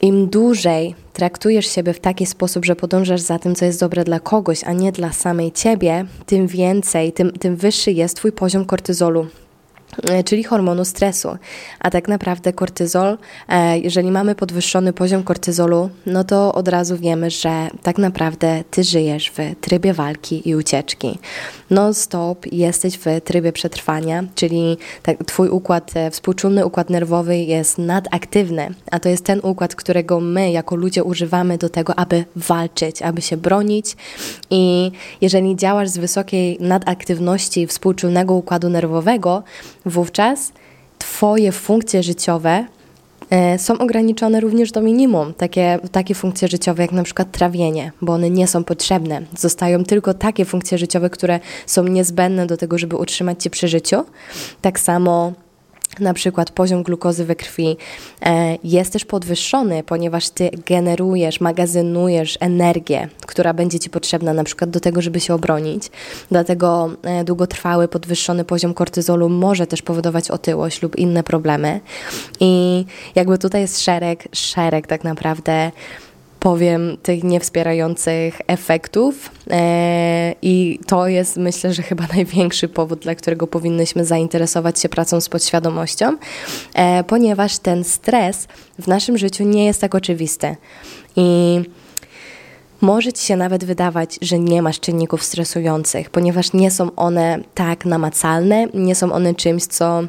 im 0.00 0.28
dłużej 0.28 0.94
traktujesz 1.12 1.66
siebie 1.66 1.92
w 1.92 2.00
taki 2.00 2.26
sposób, 2.26 2.64
że 2.64 2.76
podążasz 2.76 3.20
za 3.20 3.38
tym, 3.38 3.54
co 3.54 3.64
jest 3.64 3.80
dobre 3.80 4.04
dla 4.04 4.20
kogoś, 4.20 4.64
a 4.64 4.72
nie 4.72 4.92
dla 4.92 5.12
samej 5.12 5.52
ciebie, 5.52 6.04
tym 6.26 6.46
więcej, 6.46 7.12
tym, 7.12 7.32
tym 7.32 7.56
wyższy 7.56 7.92
jest 7.92 8.16
Twój 8.16 8.32
poziom 8.32 8.64
kortyzolu 8.64 9.26
czyli 10.24 10.44
hormonu 10.44 10.84
stresu. 10.84 11.36
A 11.80 11.90
tak 11.90 12.08
naprawdę 12.08 12.52
kortyzol, 12.52 13.18
e, 13.48 13.78
jeżeli 13.78 14.10
mamy 14.10 14.34
podwyższony 14.34 14.92
poziom 14.92 15.22
kortyzolu, 15.22 15.90
no 16.06 16.24
to 16.24 16.54
od 16.54 16.68
razu 16.68 16.96
wiemy, 16.96 17.30
że 17.30 17.68
tak 17.82 17.98
naprawdę 17.98 18.64
ty 18.70 18.84
żyjesz 18.84 19.30
w 19.30 19.60
trybie 19.60 19.92
walki 19.92 20.48
i 20.48 20.56
ucieczki. 20.56 21.18
Non-stop 21.70 22.46
jesteś 22.52 22.98
w 22.98 23.04
trybie 23.24 23.52
przetrwania, 23.52 24.24
czyli 24.34 24.76
tak, 25.02 25.24
twój 25.24 25.48
układ, 25.48 25.90
e, 25.94 26.10
współczulny 26.10 26.66
układ 26.66 26.90
nerwowy 26.90 27.36
jest 27.36 27.78
nadaktywny, 27.78 28.74
a 28.90 28.98
to 28.98 29.08
jest 29.08 29.24
ten 29.24 29.40
układ, 29.42 29.74
którego 29.74 30.20
my 30.20 30.50
jako 30.50 30.76
ludzie 30.76 31.04
używamy 31.04 31.58
do 31.58 31.68
tego, 31.68 31.98
aby 31.98 32.24
walczyć, 32.36 33.02
aby 33.02 33.22
się 33.22 33.36
bronić 33.36 33.96
i 34.50 34.92
jeżeli 35.20 35.56
działasz 35.56 35.88
z 35.88 35.98
wysokiej 35.98 36.58
nadaktywności 36.60 37.66
współczulnego 37.66 38.34
układu 38.34 38.68
nerwowego, 38.68 39.42
wówczas 39.86 40.52
Twoje 40.98 41.52
funkcje 41.52 42.02
życiowe 42.02 42.66
e, 43.30 43.58
są 43.58 43.78
ograniczone 43.78 44.40
również 44.40 44.72
do 44.72 44.82
minimum. 44.82 45.34
Takie, 45.34 45.78
takie 45.92 46.14
funkcje 46.14 46.48
życiowe, 46.48 46.82
jak 46.82 46.92
na 46.92 47.02
przykład 47.02 47.32
trawienie, 47.32 47.92
bo 48.02 48.12
one 48.12 48.30
nie 48.30 48.46
są 48.46 48.64
potrzebne. 48.64 49.22
Zostają 49.38 49.84
tylko 49.84 50.14
takie 50.14 50.44
funkcje 50.44 50.78
życiowe, 50.78 51.10
które 51.10 51.40
są 51.66 51.84
niezbędne 51.84 52.46
do 52.46 52.56
tego, 52.56 52.78
żeby 52.78 52.96
utrzymać 52.96 53.42
Cię 53.42 53.50
przy 53.50 53.68
życiu. 53.68 54.04
Tak 54.60 54.80
samo 54.80 55.32
na 56.00 56.14
przykład 56.14 56.50
poziom 56.50 56.82
glukozy 56.82 57.24
we 57.24 57.36
krwi 57.36 57.76
e, 58.22 58.58
jest 58.64 58.92
też 58.92 59.04
podwyższony, 59.04 59.82
ponieważ 59.82 60.30
ty 60.30 60.50
generujesz, 60.66 61.40
magazynujesz 61.40 62.38
energię, 62.40 63.08
która 63.26 63.54
będzie 63.54 63.78
ci 63.78 63.90
potrzebna 63.90 64.32
na 64.32 64.44
przykład 64.44 64.70
do 64.70 64.80
tego, 64.80 65.02
żeby 65.02 65.20
się 65.20 65.34
obronić. 65.34 65.90
Dlatego 66.30 66.90
e, 67.02 67.24
długotrwały 67.24 67.88
podwyższony 67.88 68.44
poziom 68.44 68.74
kortyzolu 68.74 69.28
może 69.28 69.66
też 69.66 69.82
powodować 69.82 70.30
otyłość 70.30 70.82
lub 70.82 70.96
inne 70.96 71.22
problemy. 71.22 71.80
I 72.40 72.84
jakby 73.14 73.38
tutaj 73.38 73.60
jest 73.60 73.80
szereg, 73.80 74.28
szereg 74.32 74.86
tak 74.86 75.04
naprawdę 75.04 75.72
powiem, 76.46 76.96
tych 77.02 77.24
niewspierających 77.24 78.40
efektów. 78.46 79.30
E, 79.50 80.34
I 80.42 80.78
to 80.86 81.08
jest, 81.08 81.36
myślę, 81.36 81.74
że 81.74 81.82
chyba 81.82 82.04
największy 82.14 82.68
powód, 82.68 82.98
dla 82.98 83.14
którego 83.14 83.46
powinnyśmy 83.46 84.04
zainteresować 84.04 84.80
się 84.80 84.88
pracą 84.88 85.20
z 85.20 85.28
podświadomością, 85.28 86.16
e, 86.74 87.04
ponieważ 87.04 87.58
ten 87.58 87.84
stres 87.84 88.48
w 88.78 88.88
naszym 88.88 89.18
życiu 89.18 89.44
nie 89.44 89.64
jest 89.64 89.80
tak 89.80 89.94
oczywisty. 89.94 90.56
I 91.16 91.60
może 92.80 93.12
ci 93.12 93.26
się 93.26 93.36
nawet 93.36 93.64
wydawać, 93.64 94.18
że 94.22 94.38
nie 94.38 94.62
masz 94.62 94.80
czynników 94.80 95.22
stresujących, 95.22 96.10
ponieważ 96.10 96.52
nie 96.52 96.70
są 96.70 96.94
one 96.96 97.38
tak 97.54 97.84
namacalne, 97.84 98.66
nie 98.74 98.94
są 98.94 99.12
one 99.12 99.34
czymś, 99.34 99.66
co 99.66 100.02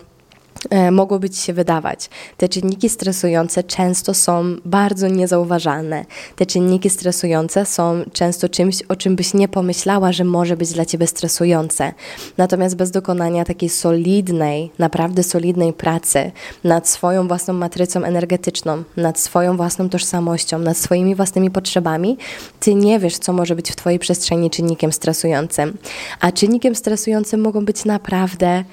mogłoby 0.91 1.29
ci 1.29 1.41
się 1.41 1.53
wydawać. 1.53 2.09
Te 2.37 2.49
czynniki 2.49 2.89
stresujące 2.89 3.63
często 3.63 4.13
są 4.13 4.55
bardzo 4.65 5.07
niezauważalne. 5.07 6.05
Te 6.35 6.45
czynniki 6.45 6.89
stresujące 6.89 7.65
są 7.65 8.03
często 8.13 8.49
czymś, 8.49 8.81
o 8.81 8.95
czym 8.95 9.15
byś 9.15 9.33
nie 9.33 9.47
pomyślała, 9.47 10.11
że 10.11 10.23
może 10.23 10.57
być 10.57 10.73
dla 10.73 10.85
ciebie 10.85 11.07
stresujące. 11.07 11.93
Natomiast 12.37 12.75
bez 12.75 12.91
dokonania 12.91 13.45
takiej 13.45 13.69
solidnej, 13.69 14.71
naprawdę 14.79 15.23
solidnej 15.23 15.73
pracy 15.73 16.31
nad 16.63 16.89
swoją 16.89 17.27
własną 17.27 17.53
matrycą 17.53 18.03
energetyczną, 18.03 18.83
nad 18.97 19.19
swoją 19.19 19.57
własną 19.57 19.89
tożsamością, 19.89 20.59
nad 20.59 20.77
swoimi 20.77 21.15
własnymi 21.15 21.51
potrzebami, 21.51 22.17
ty 22.59 22.75
nie 22.75 22.99
wiesz, 22.99 23.17
co 23.17 23.33
może 23.33 23.55
być 23.55 23.71
w 23.71 23.75
twojej 23.75 23.99
przestrzeni 23.99 24.49
czynnikiem 24.49 24.91
stresującym. 24.91 25.77
A 26.19 26.31
czynnikiem 26.31 26.75
stresującym 26.75 27.41
mogą 27.41 27.65
być 27.65 27.85
naprawdę 27.85 28.63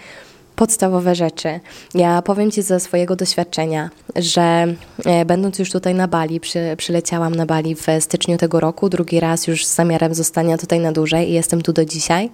podstawowe 0.56 1.14
rzeczy. 1.14 1.60
Ja 1.94 2.22
powiem 2.22 2.50
Ci 2.50 2.62
ze 2.62 2.80
swojego 2.80 3.16
doświadczenia, 3.16 3.90
że 4.16 4.66
e, 5.04 5.24
będąc 5.24 5.58
już 5.58 5.70
tutaj 5.70 5.94
na 5.94 6.08
Bali, 6.08 6.40
przy, 6.40 6.74
przyleciałam 6.76 7.34
na 7.34 7.46
Bali 7.46 7.74
w 7.74 7.86
styczniu 8.00 8.38
tego 8.38 8.60
roku, 8.60 8.88
drugi 8.88 9.20
raz 9.20 9.46
już 9.46 9.66
z 9.66 9.74
zamiarem 9.74 10.14
zostania 10.14 10.58
tutaj 10.58 10.80
na 10.80 10.92
dłużej 10.92 11.30
i 11.30 11.32
jestem 11.32 11.62
tu 11.62 11.72
do 11.72 11.84
dzisiaj. 11.84 12.30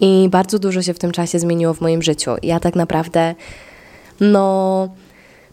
I 0.00 0.28
bardzo 0.30 0.58
dużo 0.58 0.82
się 0.82 0.94
w 0.94 0.98
tym 0.98 1.12
czasie 1.12 1.38
zmieniło 1.38 1.74
w 1.74 1.80
moim 1.80 2.02
życiu. 2.02 2.30
Ja 2.42 2.60
tak 2.60 2.74
naprawdę, 2.74 3.34
no, 4.20 4.88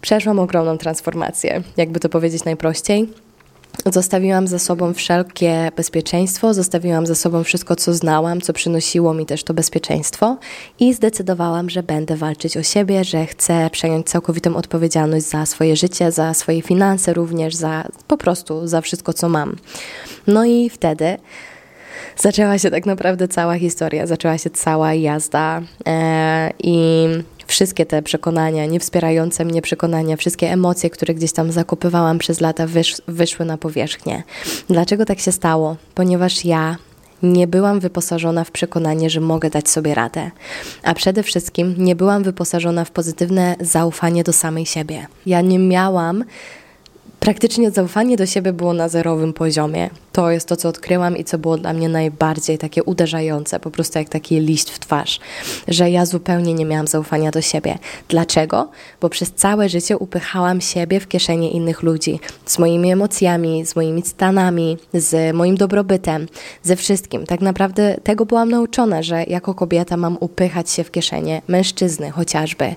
przeszłam 0.02 0.40
ogromną 0.40 0.78
transformację, 0.78 1.64
jakby 1.78 2.00
to 2.00 2.10
powiedzieć 2.10 2.46
najprościej. 2.46 3.10
Zostawiłam 3.86 4.48
za 4.48 4.60
sobą 4.60 4.94
wszelkie 4.94 5.72
bezpieczeństwo, 5.76 6.54
zostawiłam 6.54 7.06
za 7.06 7.16
sobą 7.16 7.44
wszystko, 7.44 7.76
co 7.76 7.94
znałam, 7.94 8.42
co 8.42 8.54
przynosiło 8.54 9.14
mi 9.14 9.26
też 9.26 9.44
to 9.44 9.54
bezpieczeństwo 9.54 10.38
i 10.80 10.94
zdecydowałam, 10.94 11.70
że 11.70 11.84
będę 11.84 12.16
walczyć 12.16 12.58
o 12.58 12.64
siebie, 12.64 13.04
że 13.04 13.26
chcę 13.26 13.70
przejąć 13.72 14.10
całkowitą 14.10 14.56
odpowiedzialność 14.56 15.26
za 15.26 15.46
swoje 15.46 15.76
życie, 15.76 16.12
za 16.12 16.34
swoje 16.34 16.62
finanse 16.62 17.14
również, 17.14 17.56
za 17.56 17.88
po 18.08 18.18
prostu 18.18 18.68
za 18.68 18.82
wszystko, 18.82 19.14
co 19.14 19.30
mam. 19.30 19.56
No 20.28 20.46
i 20.46 20.70
wtedy 20.70 21.18
zaczęła 22.18 22.58
się 22.58 22.72
tak 22.72 22.86
naprawdę 22.86 23.28
cała 23.28 23.58
historia, 23.58 24.08
zaczęła 24.08 24.38
się 24.38 24.50
cała 24.50 24.94
jazda 24.94 25.62
e, 25.88 26.54
i 26.64 27.08
wszystkie 27.52 27.86
te 27.86 28.02
przekonania, 28.02 28.66
niewspierające 28.66 29.46
mnie 29.46 29.62
przekonania, 29.62 30.18
wszystkie 30.18 30.52
emocje, 30.52 30.90
które 30.90 31.14
gdzieś 31.14 31.32
tam 31.32 31.52
zakopywałam 31.52 32.18
przez 32.18 32.42
lata, 32.42 32.68
wysz, 32.68 32.96
wyszły 33.08 33.46
na 33.46 33.58
powierzchnię. 33.58 34.24
Dlaczego 34.70 35.06
tak 35.06 35.20
się 35.20 35.32
stało? 35.32 35.76
Ponieważ 35.96 36.46
ja 36.46 36.78
nie 37.24 37.48
byłam 37.48 37.80
wyposażona 37.80 38.44
w 38.44 38.52
przekonanie, 38.52 39.10
że 39.10 39.22
mogę 39.22 39.50
dać 39.50 39.70
sobie 39.70 39.96
radę. 39.96 40.32
A 40.84 40.94
przede 40.94 41.24
wszystkim 41.24 41.76
nie 41.78 41.96
byłam 41.96 42.24
wyposażona 42.24 42.86
w 42.86 42.92
pozytywne 42.92 43.56
zaufanie 43.60 44.24
do 44.24 44.34
samej 44.34 44.66
siebie. 44.66 45.08
Ja 45.26 45.42
nie 45.42 45.60
miałam 45.60 46.24
praktycznie 47.22 47.72
zaufanie 47.72 48.18
do 48.18 48.26
siebie 48.26 48.54
było 48.54 48.74
na 48.74 48.90
zerowym 48.90 49.34
poziomie. 49.34 49.90
To 50.12 50.32
jest 50.32 50.48
to, 50.48 50.56
co 50.56 50.70
odkryłam 50.70 51.18
i 51.18 51.24
co 51.24 51.38
było 51.38 51.58
dla 51.58 51.74
mnie 51.74 51.90
najbardziej 51.90 52.58
takie 52.58 52.84
uderzające, 52.84 53.60
po 53.60 53.72
prostu 53.72 54.00
jak 54.00 54.10
taki 54.10 54.40
liść 54.40 54.70
w 54.72 54.80
twarz, 54.80 55.20
że 55.68 55.90
ja 55.90 56.06
zupełnie 56.06 56.54
nie 56.54 56.66
miałam 56.66 56.88
zaufania 56.88 57.32
do 57.32 57.42
siebie. 57.42 57.78
Dlaczego? 58.08 58.70
Bo 59.02 59.10
przez 59.10 59.32
całe 59.32 59.70
życie 59.70 59.98
upychałam 59.98 60.62
siebie 60.62 61.00
w 61.00 61.08
kieszenie 61.08 61.52
innych 61.52 61.84
ludzi, 61.84 62.20
z 62.46 62.60
moimi 62.60 62.92
emocjami, 62.92 63.66
z 63.66 63.76
moimi 63.76 64.02
stanami, 64.02 64.78
z 64.94 65.36
moim 65.36 65.58
dobrobytem, 65.58 66.28
ze 66.64 66.76
wszystkim. 66.76 67.26
Tak 67.26 67.42
naprawdę 67.42 67.98
tego 68.04 68.26
byłam 68.26 68.50
nauczona, 68.50 69.04
że 69.04 69.24
jako 69.24 69.54
kobieta 69.54 69.98
mam 69.98 70.18
upychać 70.20 70.70
się 70.70 70.84
w 70.84 70.92
kieszenie 70.92 71.42
mężczyzny 71.48 72.12
chociażby. 72.12 72.76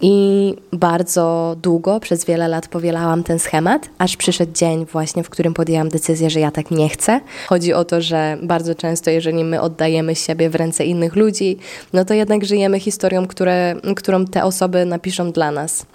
I 0.00 0.54
bardzo 0.72 1.56
długo, 1.62 2.00
przez 2.00 2.24
wiele 2.24 2.48
lat 2.48 2.68
powielałam 2.68 3.22
ten 3.24 3.38
schemat, 3.38 3.65
aż 3.98 4.16
przyszedł 4.16 4.52
dzień 4.52 4.86
właśnie, 4.86 5.22
w 5.22 5.30
którym 5.30 5.54
podjęłam 5.54 5.88
decyzję, 5.88 6.30
że 6.30 6.40
ja 6.40 6.50
tak 6.50 6.70
nie 6.70 6.88
chcę. 6.88 7.20
Chodzi 7.48 7.72
o 7.72 7.84
to, 7.84 8.00
że 8.00 8.38
bardzo 8.42 8.74
często, 8.74 9.10
jeżeli 9.10 9.44
my 9.44 9.60
oddajemy 9.60 10.14
siebie 10.14 10.50
w 10.50 10.54
ręce 10.54 10.84
innych 10.84 11.16
ludzi, 11.16 11.56
no 11.92 12.04
to 12.04 12.14
jednak 12.14 12.44
żyjemy 12.44 12.80
historią, 12.80 13.26
które, 13.26 13.74
którą 13.96 14.24
te 14.24 14.44
osoby 14.44 14.84
napiszą 14.84 15.32
dla 15.32 15.50
nas. 15.50 15.86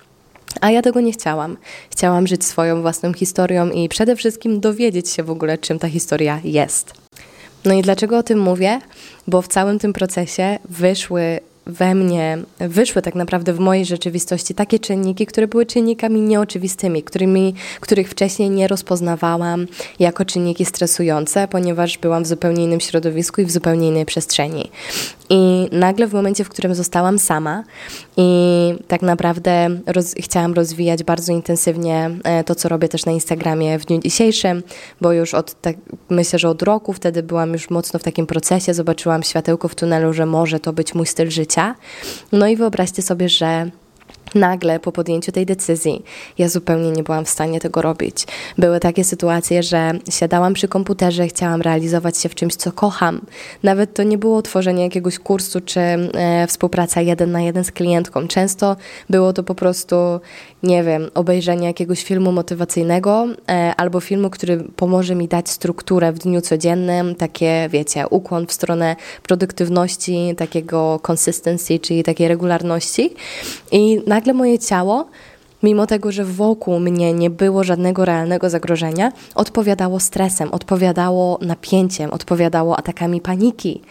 A 0.61 0.71
ja 0.71 0.81
tego 0.81 1.01
nie 1.01 1.11
chciałam. 1.11 1.57
Chciałam 1.89 2.27
żyć 2.27 2.45
swoją 2.45 2.81
własną 2.81 3.13
historią 3.13 3.69
i 3.69 3.89
przede 3.89 4.15
wszystkim 4.15 4.59
dowiedzieć 4.59 5.09
się 5.09 5.23
w 5.23 5.29
ogóle, 5.29 5.57
czym 5.57 5.79
ta 5.79 5.89
historia 5.89 6.41
jest. 6.43 6.93
No 7.65 7.73
i 7.73 7.81
dlaczego 7.81 8.17
o 8.17 8.23
tym 8.23 8.39
mówię? 8.39 8.79
Bo 9.27 9.41
w 9.41 9.47
całym 9.47 9.79
tym 9.79 9.93
procesie 9.93 10.59
wyszły 10.69 11.39
we 11.65 11.96
mnie 11.96 12.38
wyszły 12.60 13.01
tak 13.01 13.15
naprawdę 13.15 13.53
w 13.53 13.60
mojej 13.60 13.86
rzeczywistości 13.86 14.53
takie 14.53 14.80
czynniki, 14.80 15.25
które 15.25 15.48
były 15.48 15.65
czynnikami 15.65 16.22
nieoczywistymi, 16.22 17.03
którymi, 17.03 17.53
których 17.80 18.10
wcześniej 18.10 18.50
nie 18.50 18.68
rozpoznawałam 18.68 19.68
jako 20.00 20.25
czynniki 20.25 20.65
stresujące, 20.65 21.48
ponieważ 21.48 21.98
byłam 21.98 22.24
w 22.24 22.27
zupełnie 22.27 22.63
innym 22.63 22.80
środowisku 22.80 23.41
i 23.41 23.46
w 23.46 23.51
zupełnie 23.51 23.88
innej 23.88 24.06
przestrzeni. 24.06 24.72
I 25.30 25.70
nagle 25.72 26.08
w 26.08 26.13
momencie, 26.13 26.44
w 26.44 26.50
którym 26.50 26.75
zostałam 26.75 27.20
sama 27.20 27.63
i 28.18 28.30
tak 28.88 29.01
naprawdę 29.01 29.70
roz, 29.86 30.15
chciałam 30.20 30.53
rozwijać 30.53 31.03
bardzo 31.03 31.34
intensywnie 31.34 32.10
e, 32.24 32.44
to, 32.44 32.56
co 32.56 32.70
robię 32.70 32.88
też 32.88 33.06
na 33.06 33.12
Instagramie 33.12 33.80
w 33.80 33.86
dniu 33.86 34.00
dzisiejszym, 34.00 34.63
bo 35.01 35.12
już 35.12 35.34
od, 35.34 35.62
tak, 35.62 35.75
myślę, 36.10 36.39
że 36.39 36.50
od 36.50 36.62
roku 36.62 36.94
wtedy 36.94 37.24
byłam 37.24 37.53
już 37.53 37.70
mocno 37.70 38.00
w 38.00 38.03
takim 38.03 38.27
procesie, 38.27 38.74
zobaczyłam 38.74 39.24
światełko 39.24 39.68
w 39.68 39.75
tunelu, 39.75 40.13
że 40.13 40.25
może 40.25 40.60
to 40.60 40.74
być 40.74 40.96
mój 40.96 41.06
styl 41.06 41.30
życia. 41.30 41.50
No 42.31 42.48
i 42.48 42.55
wyobraźcie 42.55 43.01
sobie, 43.01 43.29
że 43.29 43.72
Nagle 44.35 44.79
po 44.79 44.91
podjęciu 44.91 45.31
tej 45.31 45.45
decyzji 45.45 46.03
ja 46.37 46.49
zupełnie 46.49 46.91
nie 46.91 47.03
byłam 47.03 47.25
w 47.25 47.29
stanie 47.29 47.59
tego 47.59 47.81
robić. 47.81 48.25
Były 48.57 48.79
takie 48.79 49.03
sytuacje, 49.03 49.63
że 49.63 49.91
siadałam 50.09 50.53
przy 50.53 50.67
komputerze, 50.67 51.27
chciałam 51.27 51.61
realizować 51.61 52.17
się 52.17 52.29
w 52.29 52.35
czymś, 52.35 52.55
co 52.55 52.71
kocham. 52.71 53.21
Nawet 53.63 53.93
to 53.93 54.03
nie 54.03 54.17
było 54.17 54.41
tworzenie 54.41 54.83
jakiegoś 54.83 55.19
kursu 55.19 55.61
czy 55.61 55.79
e, 55.79 56.47
współpraca 56.47 57.01
jeden 57.01 57.31
na 57.31 57.41
jeden 57.41 57.63
z 57.63 57.71
klientką. 57.71 58.27
Często 58.27 58.75
było 59.09 59.33
to 59.33 59.43
po 59.43 59.55
prostu, 59.55 59.95
nie 60.63 60.83
wiem, 60.83 61.09
obejrzenie 61.13 61.67
jakiegoś 61.67 62.03
filmu 62.03 62.31
motywacyjnego 62.31 63.27
e, 63.49 63.73
albo 63.77 63.99
filmu, 63.99 64.29
który 64.29 64.63
pomoże 64.75 65.15
mi 65.15 65.27
dać 65.27 65.49
strukturę 65.49 66.11
w 66.11 66.19
dniu 66.19 66.41
codziennym, 66.41 67.15
takie, 67.15 67.69
wiecie, 67.71 68.07
ukłon 68.07 68.47
w 68.47 68.51
stronę 68.51 68.95
produktywności, 69.23 70.35
takiego 70.37 70.99
consistency, 71.11 71.79
czyli 71.79 72.03
takiej 72.03 72.27
regularności. 72.27 73.13
I 73.71 74.01
nagle 74.12 74.34
moje 74.34 74.60
ciało, 74.60 75.08
mimo 75.63 75.88
tego, 75.88 76.12
że 76.12 76.25
wokół 76.25 76.80
mnie 76.80 77.13
nie 77.13 77.30
było 77.30 77.63
żadnego 77.63 78.06
realnego 78.06 78.50
zagrożenia, 78.50 79.12
odpowiadało 79.36 80.00
stresem, 80.00 80.51
odpowiadało 80.51 81.39
napięciem, 81.41 82.12
odpowiadało 82.12 82.77
atakami 82.77 83.22
paniki. 83.22 83.82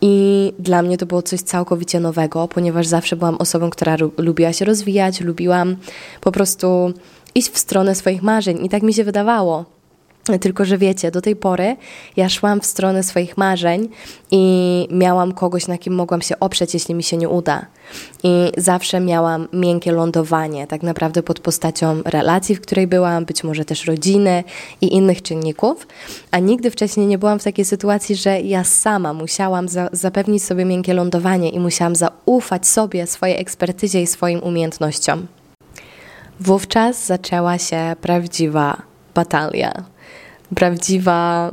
I 0.00 0.52
dla 0.58 0.82
mnie 0.82 0.98
to 0.98 1.06
było 1.06 1.22
coś 1.22 1.40
całkowicie 1.40 2.00
nowego, 2.00 2.48
ponieważ 2.48 2.86
zawsze 2.86 3.16
byłam 3.16 3.36
osobą, 3.36 3.70
która 3.70 3.96
lubiła 4.18 4.52
się 4.52 4.64
rozwijać, 4.64 5.20
lubiłam 5.20 5.76
po 6.20 6.32
prostu 6.32 6.92
iść 7.34 7.50
w 7.50 7.58
stronę 7.58 7.94
swoich 7.94 8.22
marzeń 8.22 8.64
i 8.64 8.68
tak 8.68 8.82
mi 8.82 8.94
się 8.94 9.04
wydawało. 9.04 9.75
Tylko, 10.40 10.64
że 10.64 10.78
wiecie, 10.78 11.10
do 11.10 11.20
tej 11.20 11.36
pory 11.36 11.76
ja 12.16 12.28
szłam 12.28 12.60
w 12.60 12.66
stronę 12.66 13.02
swoich 13.02 13.36
marzeń 13.36 13.88
i 14.30 14.88
miałam 14.90 15.32
kogoś, 15.32 15.68
na 15.68 15.78
kim 15.78 15.94
mogłam 15.94 16.22
się 16.22 16.40
oprzeć, 16.40 16.74
jeśli 16.74 16.94
mi 16.94 17.02
się 17.02 17.16
nie 17.16 17.28
uda. 17.28 17.66
I 18.22 18.52
zawsze 18.56 19.00
miałam 19.00 19.48
miękkie 19.52 19.92
lądowanie, 19.92 20.66
tak 20.66 20.82
naprawdę 20.82 21.22
pod 21.22 21.40
postacią 21.40 22.02
relacji, 22.04 22.54
w 22.54 22.60
której 22.60 22.86
byłam, 22.86 23.24
być 23.24 23.44
może 23.44 23.64
też 23.64 23.84
rodziny 23.84 24.44
i 24.80 24.94
innych 24.94 25.22
czynników, 25.22 25.86
a 26.30 26.38
nigdy 26.38 26.70
wcześniej 26.70 27.06
nie 27.06 27.18
byłam 27.18 27.38
w 27.38 27.44
takiej 27.44 27.64
sytuacji, 27.64 28.16
że 28.16 28.40
ja 28.40 28.64
sama 28.64 29.12
musiałam 29.12 29.68
za 29.68 29.88
zapewnić 29.92 30.44
sobie 30.44 30.64
miękkie 30.64 30.94
lądowanie 30.94 31.50
i 31.50 31.60
musiałam 31.60 31.96
zaufać 31.96 32.66
sobie, 32.66 33.06
swojej 33.06 33.40
ekspertyzie 33.40 34.02
i 34.02 34.06
swoim 34.06 34.42
umiejętnościom. 34.42 35.26
Wówczas 36.40 37.06
zaczęła 37.06 37.58
się 37.58 37.96
prawdziwa 38.00 38.95
batalia 39.16 39.72
prawdziwa 40.54 41.50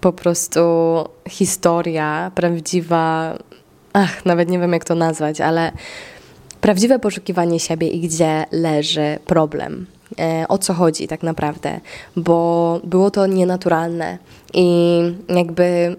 po 0.00 0.12
prostu 0.12 0.60
historia, 1.28 2.30
prawdziwa, 2.34 3.34
ach, 3.92 4.26
nawet 4.26 4.48
nie 4.48 4.58
wiem 4.58 4.72
jak 4.72 4.84
to 4.84 4.94
nazwać, 4.94 5.40
ale 5.40 5.72
prawdziwe 6.60 6.98
poszukiwanie 6.98 7.60
siebie 7.60 7.88
i 7.88 8.00
gdzie 8.00 8.44
leży 8.52 9.18
problem. 9.26 9.86
E, 10.18 10.48
o 10.48 10.58
co 10.58 10.74
chodzi 10.74 11.08
tak 11.08 11.22
naprawdę, 11.22 11.80
bo 12.16 12.80
było 12.84 13.10
to 13.10 13.26
nienaturalne 13.26 14.18
i 14.54 15.00
jakby 15.28 15.96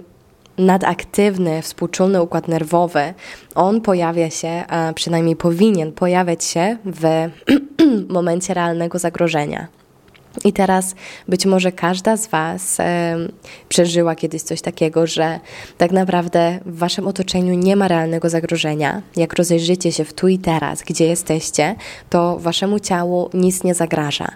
nadaktywny, 0.57 1.61
współczulny 1.61 2.21
układ 2.21 2.47
nerwowy, 2.47 3.13
on 3.55 3.81
pojawia 3.81 4.29
się, 4.29 4.63
a 4.67 4.93
przynajmniej 4.93 5.35
powinien 5.35 5.91
pojawiać 5.91 6.43
się 6.43 6.77
w 6.85 7.29
momencie 8.17 8.53
realnego 8.53 8.99
zagrożenia. 8.99 9.67
I 10.45 10.53
teraz 10.53 10.95
być 11.27 11.45
może 11.45 11.71
każda 11.71 12.17
z 12.17 12.27
Was 12.27 12.79
e, 12.79 13.15
przeżyła 13.69 14.15
kiedyś 14.15 14.41
coś 14.41 14.61
takiego, 14.61 15.07
że 15.07 15.39
tak 15.77 15.91
naprawdę 15.91 16.59
w 16.65 16.77
Waszym 16.77 17.07
otoczeniu 17.07 17.53
nie 17.53 17.75
ma 17.75 17.87
realnego 17.87 18.29
zagrożenia. 18.29 19.01
Jak 19.15 19.33
rozejrzycie 19.33 19.91
się 19.91 20.05
w 20.05 20.13
tu 20.13 20.27
i 20.27 20.39
teraz, 20.39 20.81
gdzie 20.81 21.07
jesteście, 21.07 21.75
to 22.09 22.39
Waszemu 22.39 22.79
ciału 22.79 23.29
nic 23.33 23.63
nie 23.63 23.73
zagraża. 23.73 24.27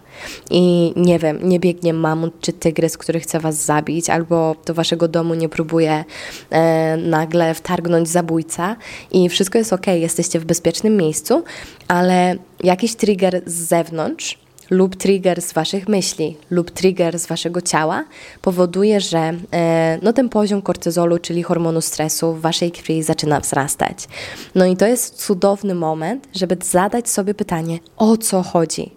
I 0.50 0.94
nie 0.96 1.20
wiem, 1.20 1.40
nie 1.50 1.60
biegnie 1.60 1.94
mamut 1.94 2.42
czy 2.42 2.54
tygrys, 2.54 2.98
który 2.98 3.20
chce 3.20 3.40
Was 3.40 3.66
zabić, 3.66 4.10
albo 4.10 4.56
do 4.66 4.74
Waszego 4.74 5.08
domu 5.08 5.34
nie 5.34 5.50
próbuje 5.50 6.04
e, 6.50 6.98
nagle 6.98 7.54
wtargnąć 7.54 8.10
zabójca 8.10 8.76
i 9.12 9.30
wszystko 9.30 9.58
jest 9.58 9.74
ok, 9.74 9.88
jesteście 9.88 10.40
w 10.40 10.46
bezpiecznym 10.46 10.98
miejscu, 10.98 11.44
ale 11.88 12.36
jakiś 12.64 12.96
trigger 12.96 13.42
z 13.46 13.54
zewnątrz 13.54 14.41
lub 14.72 14.96
trigger 14.96 15.42
z 15.42 15.54
Waszych 15.54 15.88
myśli 15.88 16.38
lub 16.50 16.72
trigger 16.72 17.20
z 17.20 17.28
Waszego 17.28 17.62
ciała 17.62 18.04
powoduje, 18.42 19.02
że 19.02 19.34
e, 19.54 20.00
no, 20.02 20.14
ten 20.14 20.30
poziom 20.30 20.62
kortyzolu, 20.62 21.20
czyli 21.20 21.44
hormonu 21.44 21.82
stresu 21.82 22.34
w 22.34 22.42
Waszej 22.42 22.72
krwi 22.72 23.04
zaczyna 23.04 23.40
wzrastać. 23.40 24.08
No 24.56 24.66
i 24.66 24.78
to 24.78 24.88
jest 24.88 25.26
cudowny 25.26 25.76
moment, 25.76 26.28
żeby 26.34 26.58
zadać 26.64 27.10
sobie 27.10 27.34
pytanie, 27.34 27.80
o 27.98 28.18
co 28.18 28.44
chodzi? 28.44 28.92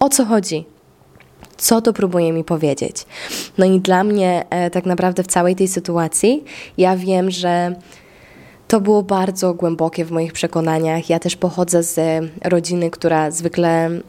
O 0.00 0.08
co 0.08 0.24
chodzi? 0.24 0.64
co 1.56 1.80
to 1.80 1.92
próbuje 1.92 2.32
mi 2.32 2.44
powiedzieć. 2.44 3.06
No 3.58 3.66
i 3.66 3.80
dla 3.80 4.04
mnie 4.04 4.44
e, 4.50 4.70
tak 4.70 4.86
naprawdę 4.86 5.22
w 5.22 5.26
całej 5.26 5.56
tej 5.56 5.68
sytuacji 5.68 6.44
ja 6.78 6.96
wiem, 6.96 7.30
że 7.30 7.76
to 8.68 8.80
było 8.80 9.02
bardzo 9.02 9.54
głębokie 9.54 10.04
w 10.04 10.10
moich 10.10 10.32
przekonaniach. 10.32 11.10
Ja 11.10 11.18
też 11.18 11.36
pochodzę 11.36 11.82
z 11.82 12.24
rodziny, 12.44 12.90
która 12.90 13.30
zwykle, 13.30 13.86
mm, 13.86 14.02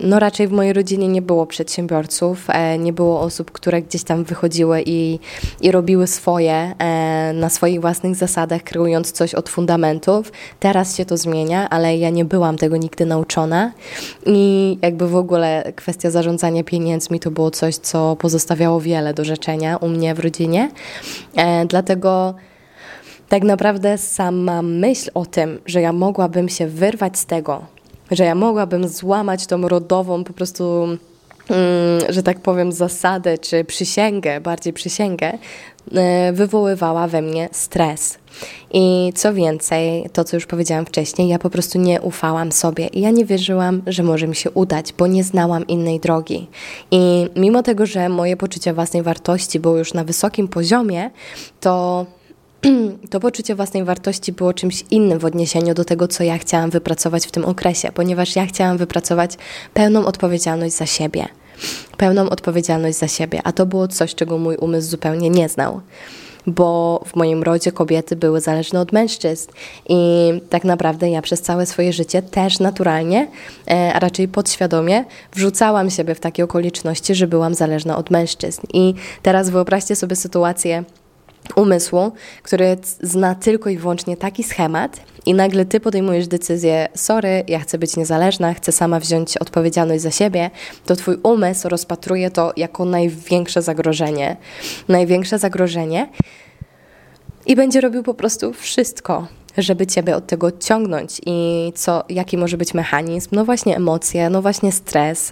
no 0.00 0.18
raczej 0.18 0.48
w 0.48 0.52
mojej 0.52 0.72
rodzinie 0.72 1.08
nie 1.08 1.22
było 1.22 1.46
przedsiębiorców, 1.46 2.44
e, 2.48 2.78
nie 2.78 2.92
było 2.92 3.20
osób, 3.20 3.50
które 3.50 3.82
gdzieś 3.82 4.02
tam 4.02 4.24
wychodziły 4.24 4.82
i, 4.86 5.18
i 5.60 5.72
robiły 5.72 6.06
swoje 6.06 6.74
e, 6.78 7.32
na 7.34 7.50
swoich 7.50 7.80
własnych 7.80 8.16
zasadach, 8.16 8.62
kreując 8.62 9.12
coś 9.12 9.34
od 9.34 9.48
fundamentów. 9.48 10.32
Teraz 10.60 10.96
się 10.96 11.04
to 11.04 11.16
zmienia, 11.16 11.70
ale 11.70 11.96
ja 11.96 12.10
nie 12.10 12.24
byłam 12.24 12.58
tego 12.58 12.76
nigdy 12.76 13.06
nauczona 13.06 13.72
i 14.26 14.78
jakby 14.82 15.08
w 15.08 15.16
ogóle 15.16 15.72
kwestia 15.76 16.10
zarządzania 16.10 16.64
pieniędzmi 16.64 17.20
to 17.20 17.30
było 17.30 17.50
coś, 17.50 17.76
co 17.76 18.16
pozostawiało 18.16 18.80
wiele 18.80 19.14
do 19.14 19.24
życzenia 19.24 19.76
u 19.76 19.88
mnie 19.88 20.14
w 20.14 20.20
rodzinie. 20.20 20.70
E, 21.36 21.66
dlatego 21.66 22.34
tak 23.28 23.42
naprawdę 23.42 23.98
sama 23.98 24.62
myśl 24.62 25.10
o 25.14 25.26
tym, 25.26 25.60
że 25.66 25.80
ja 25.80 25.92
mogłabym 25.92 26.48
się 26.48 26.66
wyrwać 26.66 27.18
z 27.18 27.26
tego, 27.26 27.64
że 28.10 28.24
ja 28.24 28.34
mogłabym 28.34 28.88
złamać 28.88 29.46
tą 29.46 29.68
rodową 29.68 30.24
po 30.24 30.32
prostu, 30.32 30.82
mm, 30.82 30.98
że 32.08 32.22
tak 32.22 32.40
powiem, 32.40 32.72
zasadę 32.72 33.38
czy 33.38 33.64
przysięgę, 33.64 34.40
bardziej 34.40 34.72
przysięgę, 34.72 35.38
e, 35.94 36.32
wywoływała 36.32 37.08
we 37.08 37.22
mnie 37.22 37.48
stres. 37.52 38.18
I 38.72 39.12
co 39.14 39.34
więcej, 39.34 40.10
to 40.12 40.24
co 40.24 40.36
już 40.36 40.46
powiedziałam 40.46 40.86
wcześniej, 40.86 41.28
ja 41.28 41.38
po 41.38 41.50
prostu 41.50 41.78
nie 41.78 42.00
ufałam 42.00 42.52
sobie 42.52 42.86
i 42.86 43.00
ja 43.00 43.10
nie 43.10 43.24
wierzyłam, 43.24 43.82
że 43.86 44.02
może 44.02 44.26
mi 44.26 44.36
się 44.36 44.50
udać, 44.50 44.92
bo 44.92 45.06
nie 45.06 45.24
znałam 45.24 45.66
innej 45.66 46.00
drogi. 46.00 46.48
I 46.90 47.28
mimo 47.36 47.62
tego, 47.62 47.86
że 47.86 48.08
moje 48.08 48.36
poczucie 48.36 48.72
własnej 48.72 49.02
wartości 49.02 49.60
było 49.60 49.78
już 49.78 49.94
na 49.94 50.04
wysokim 50.04 50.48
poziomie, 50.48 51.10
to 51.60 52.06
to 53.10 53.20
poczucie 53.20 53.54
własnej 53.54 53.84
wartości 53.84 54.32
było 54.32 54.52
czymś 54.52 54.84
innym 54.90 55.18
w 55.18 55.24
odniesieniu 55.24 55.74
do 55.74 55.84
tego, 55.84 56.08
co 56.08 56.24
ja 56.24 56.38
chciałam 56.38 56.70
wypracować 56.70 57.26
w 57.26 57.30
tym 57.30 57.44
okresie, 57.44 57.92
ponieważ 57.94 58.36
ja 58.36 58.46
chciałam 58.46 58.78
wypracować 58.78 59.36
pełną 59.74 60.06
odpowiedzialność 60.06 60.74
za 60.76 60.86
siebie. 60.86 61.26
Pełną 61.96 62.30
odpowiedzialność 62.30 62.98
za 62.98 63.08
siebie, 63.08 63.40
a 63.44 63.52
to 63.52 63.66
było 63.66 63.88
coś, 63.88 64.14
czego 64.14 64.38
mój 64.38 64.56
umysł 64.56 64.90
zupełnie 64.90 65.30
nie 65.30 65.48
znał 65.48 65.80
bo 66.46 67.00
w 67.06 67.16
moim 67.16 67.42
rodzie 67.42 67.72
kobiety 67.72 68.16
były 68.16 68.40
zależne 68.40 68.80
od 68.80 68.92
mężczyzn 68.92 69.50
i 69.88 70.32
tak 70.50 70.64
naprawdę 70.64 71.10
ja 71.10 71.22
przez 71.22 71.42
całe 71.42 71.66
swoje 71.66 71.92
życie 71.92 72.22
też 72.22 72.58
naturalnie, 72.58 73.28
e, 73.70 73.92
a 73.94 73.98
raczej 73.98 74.28
podświadomie 74.28 75.04
wrzucałam 75.32 75.90
siebie 75.90 76.14
w 76.14 76.20
takie 76.20 76.44
okoliczności, 76.44 77.14
że 77.14 77.26
byłam 77.26 77.54
zależna 77.54 77.96
od 77.96 78.10
mężczyzn. 78.10 78.62
I 78.74 78.94
teraz 79.22 79.50
wyobraźcie 79.50 79.96
sobie 79.96 80.16
sytuację, 80.16 80.84
umysłu, 81.56 82.12
który 82.42 82.76
zna 83.02 83.34
tylko 83.34 83.70
i 83.70 83.76
wyłącznie 83.76 84.16
taki 84.16 84.44
schemat, 84.44 85.00
i 85.26 85.34
nagle 85.34 85.64
ty 85.64 85.80
podejmujesz 85.80 86.28
decyzję, 86.28 86.88
sorry, 86.94 87.44
ja 87.48 87.58
chcę 87.58 87.78
być 87.78 87.96
niezależna, 87.96 88.54
chcę 88.54 88.72
sama 88.72 89.00
wziąć 89.00 89.36
odpowiedzialność 89.36 90.02
za 90.02 90.10
siebie, 90.10 90.50
to 90.86 90.96
twój 90.96 91.16
umysł 91.22 91.68
rozpatruje 91.68 92.30
to 92.30 92.52
jako 92.56 92.84
największe 92.84 93.62
zagrożenie. 93.62 94.36
Największe 94.88 95.38
zagrożenie 95.38 96.08
i 97.46 97.56
będzie 97.56 97.80
robił 97.80 98.02
po 98.02 98.14
prostu 98.14 98.52
wszystko, 98.52 99.26
żeby 99.58 99.86
Ciebie 99.86 100.16
od 100.16 100.26
tego 100.26 100.46
odciągnąć 100.46 101.20
i 101.26 101.72
co, 101.76 102.04
jaki 102.08 102.38
może 102.38 102.56
być 102.56 102.74
mechanizm? 102.74 103.28
No 103.32 103.44
właśnie 103.44 103.76
emocje, 103.76 104.30
no 104.30 104.42
właśnie 104.42 104.72
stres 104.72 105.30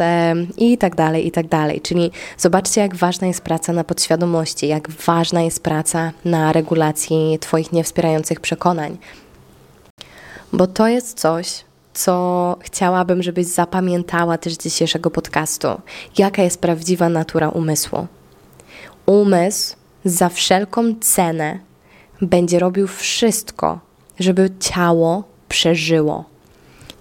i 0.57 0.79
tak 0.79 0.95
dalej, 0.95 1.27
i 1.27 1.31
tak 1.31 1.49
dalej. 1.49 1.81
Czyli 1.81 2.11
zobaczcie, 2.39 2.81
jak 2.81 2.97
ważna 2.97 3.27
jest 3.27 3.41
praca 3.41 3.73
na 3.73 3.85
podświadomości, 3.85 4.69
jak 4.69 4.91
ważna 4.91 5.43
jest 5.43 5.63
praca 5.63 6.13
na 6.25 6.53
regulacji 6.53 7.39
Twoich 7.41 7.73
niewspierających 7.73 8.41
przekonań. 8.41 8.99
Bo 10.53 10.67
to 10.67 10.89
jest 10.89 11.21
coś, 11.21 11.65
co 11.95 12.57
chciałabym, 12.61 13.23
żebyś 13.23 13.47
zapamiętała 13.47 14.39
też 14.39 14.55
z 14.55 14.59
dzisiejszego 14.59 15.11
podcastu. 15.11 15.69
Jaka 16.19 16.43
jest 16.43 16.61
prawdziwa 16.61 17.09
natura 17.09 17.49
umysłu? 17.49 18.07
Umysł 19.07 19.77
za 20.05 20.29
wszelką 20.29 20.95
cenę 21.01 21.59
będzie 22.23 22.59
robił 22.59 22.87
wszystko, 22.87 23.81
żeby 24.21 24.51
ciało 24.61 25.25
przeżyło. 25.49 26.25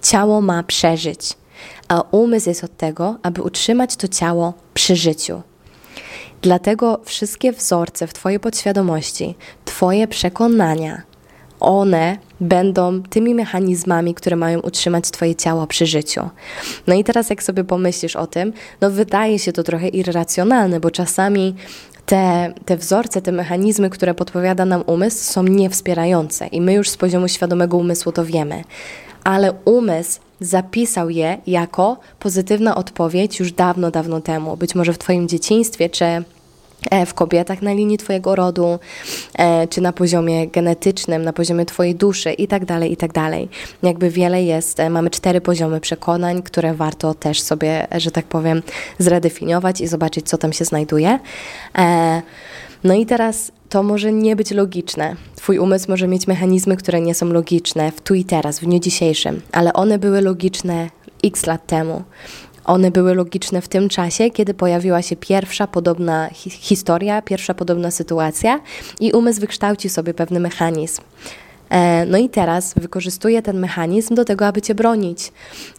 Ciało 0.02 0.42
ma 0.42 0.64
przeżyć, 0.64 1.34
a 1.88 2.02
umysł 2.02 2.50
jest 2.50 2.64
od 2.64 2.78
tego, 2.78 3.18
aby 3.24 3.42
utrzymać 3.42 3.96
to 3.96 4.08
ciało 4.08 4.54
przy 4.74 4.96
życiu. 4.96 5.42
Dlatego 6.42 7.02
wszystkie 7.06 7.52
wzorce 7.52 8.08
w 8.08 8.14
Twojej 8.14 8.40
podświadomości, 8.40 9.36
Twoje 9.66 10.08
przekonania, 10.08 11.02
one 11.60 12.18
będą 12.42 13.04
tymi 13.04 13.36
mechanizmami, 13.36 14.14
które 14.14 14.36
mają 14.36 14.60
utrzymać 14.60 15.12
Twoje 15.12 15.36
ciało 15.36 15.68
przy 15.68 15.86
życiu. 15.86 16.30
No 16.88 16.96
i 16.96 17.04
teraz, 17.04 17.30
jak 17.30 17.44
sobie 17.44 17.64
pomyślisz 17.64 18.16
o 18.16 18.28
tym, 18.28 18.54
no 18.82 18.92
wydaje 18.92 19.40
się 19.40 19.54
to 19.54 19.64
trochę 19.64 19.88
irracjonalne, 19.88 20.80
bo 20.80 20.92
czasami 20.92 21.56
te, 22.10 22.54
te 22.66 22.78
wzorce, 22.78 23.22
te 23.22 23.32
mechanizmy, 23.32 23.90
które 23.90 24.14
podpowiada 24.14 24.66
nam 24.66 24.84
umysł, 24.86 25.34
są 25.34 25.44
niewspierające 25.44 26.48
i 26.48 26.62
my 26.62 26.74
już 26.74 26.90
z 26.90 26.98
poziomu 26.98 27.28
świadomego 27.28 27.78
umysłu 27.78 28.12
to 28.12 28.26
wiemy. 28.26 28.64
Ale 29.24 29.54
umysł 29.66 30.20
zapisał 30.40 31.10
je 31.10 31.38
jako 31.48 31.98
pozytywna 32.20 32.76
odpowiedź 32.76 33.40
już 33.40 33.52
dawno, 33.52 33.92
dawno 33.92 34.22
temu. 34.22 34.58
Być 34.58 34.76
może 34.76 34.94
w 34.94 34.98
Twoim 34.98 35.28
dzieciństwie, 35.28 35.90
czy 35.90 36.06
w 37.06 37.14
kobietach 37.14 37.62
na 37.62 37.74
linii 37.74 37.98
Twojego 37.98 38.36
rodu, 38.36 38.80
e, 39.34 39.68
czy 39.68 39.82
na 39.82 39.94
poziomie 39.94 40.48
genetycznym, 40.48 41.24
na 41.24 41.34
poziomie 41.34 41.66
Twojej 41.66 41.96
duszy 41.96 42.32
i 42.32 42.48
tak 42.48 42.66
dalej, 42.66 42.92
i 42.92 42.98
tak 42.98 43.14
dalej. 43.14 43.50
Jakby 43.84 44.10
wiele 44.10 44.44
jest, 44.44 44.80
e, 44.80 44.90
mamy 44.90 45.10
cztery 45.10 45.42
poziomy 45.42 45.80
przekonań, 45.80 46.42
które 46.42 46.74
warto 46.74 47.14
też 47.14 47.42
sobie, 47.42 47.88
że 47.98 48.12
tak 48.12 48.26
powiem, 48.26 48.62
zredefiniować 49.00 49.82
i 49.82 49.88
zobaczyć, 49.88 50.30
co 50.30 50.38
tam 50.38 50.54
się 50.54 50.66
znajduje. 50.66 51.20
No 52.84 52.94
i 52.94 53.06
teraz 53.06 53.52
to 53.70 53.84
może 53.84 54.14
nie 54.14 54.36
być 54.36 54.52
logiczne. 54.52 55.16
Twój 55.36 55.60
umysł 55.60 55.86
może 55.90 56.08
mieć 56.08 56.28
mechanizmy, 56.28 56.78
które 56.78 57.02
nie 57.02 57.16
są 57.16 57.26
logiczne 57.26 57.92
w 57.92 58.02
tu 58.02 58.14
i 58.14 58.26
teraz, 58.26 58.60
w 58.60 58.66
dniu 58.66 58.80
dzisiejszym, 58.80 59.42
ale 59.52 59.74
one 59.74 60.00
były 60.00 60.22
logiczne 60.22 60.90
x 61.24 61.46
lat 61.46 61.68
temu. 61.68 62.04
One 62.70 62.92
były 62.92 63.16
logiczne 63.16 63.62
w 63.62 63.68
tym 63.68 63.90
czasie, 63.90 64.30
kiedy 64.30 64.54
pojawiła 64.54 65.02
się 65.02 65.16
pierwsza 65.16 65.68
podobna 65.68 66.30
hi 66.34 66.50
historia, 66.50 67.22
pierwsza 67.22 67.54
podobna 67.54 67.92
sytuacja 67.92 68.60
i 69.00 69.12
umysł 69.12 69.42
wykształcił 69.42 69.90
sobie 69.90 70.14
pewny 70.14 70.40
mechanizm. 70.40 71.02
E, 71.70 72.06
no 72.06 72.18
i 72.18 72.30
teraz 72.30 72.74
wykorzystuje 72.74 73.42
ten 73.42 73.60
mechanizm 73.60 74.16
do 74.16 74.26
tego, 74.26 74.48
aby 74.48 74.62
cię 74.62 74.76
bronić. 74.76 75.32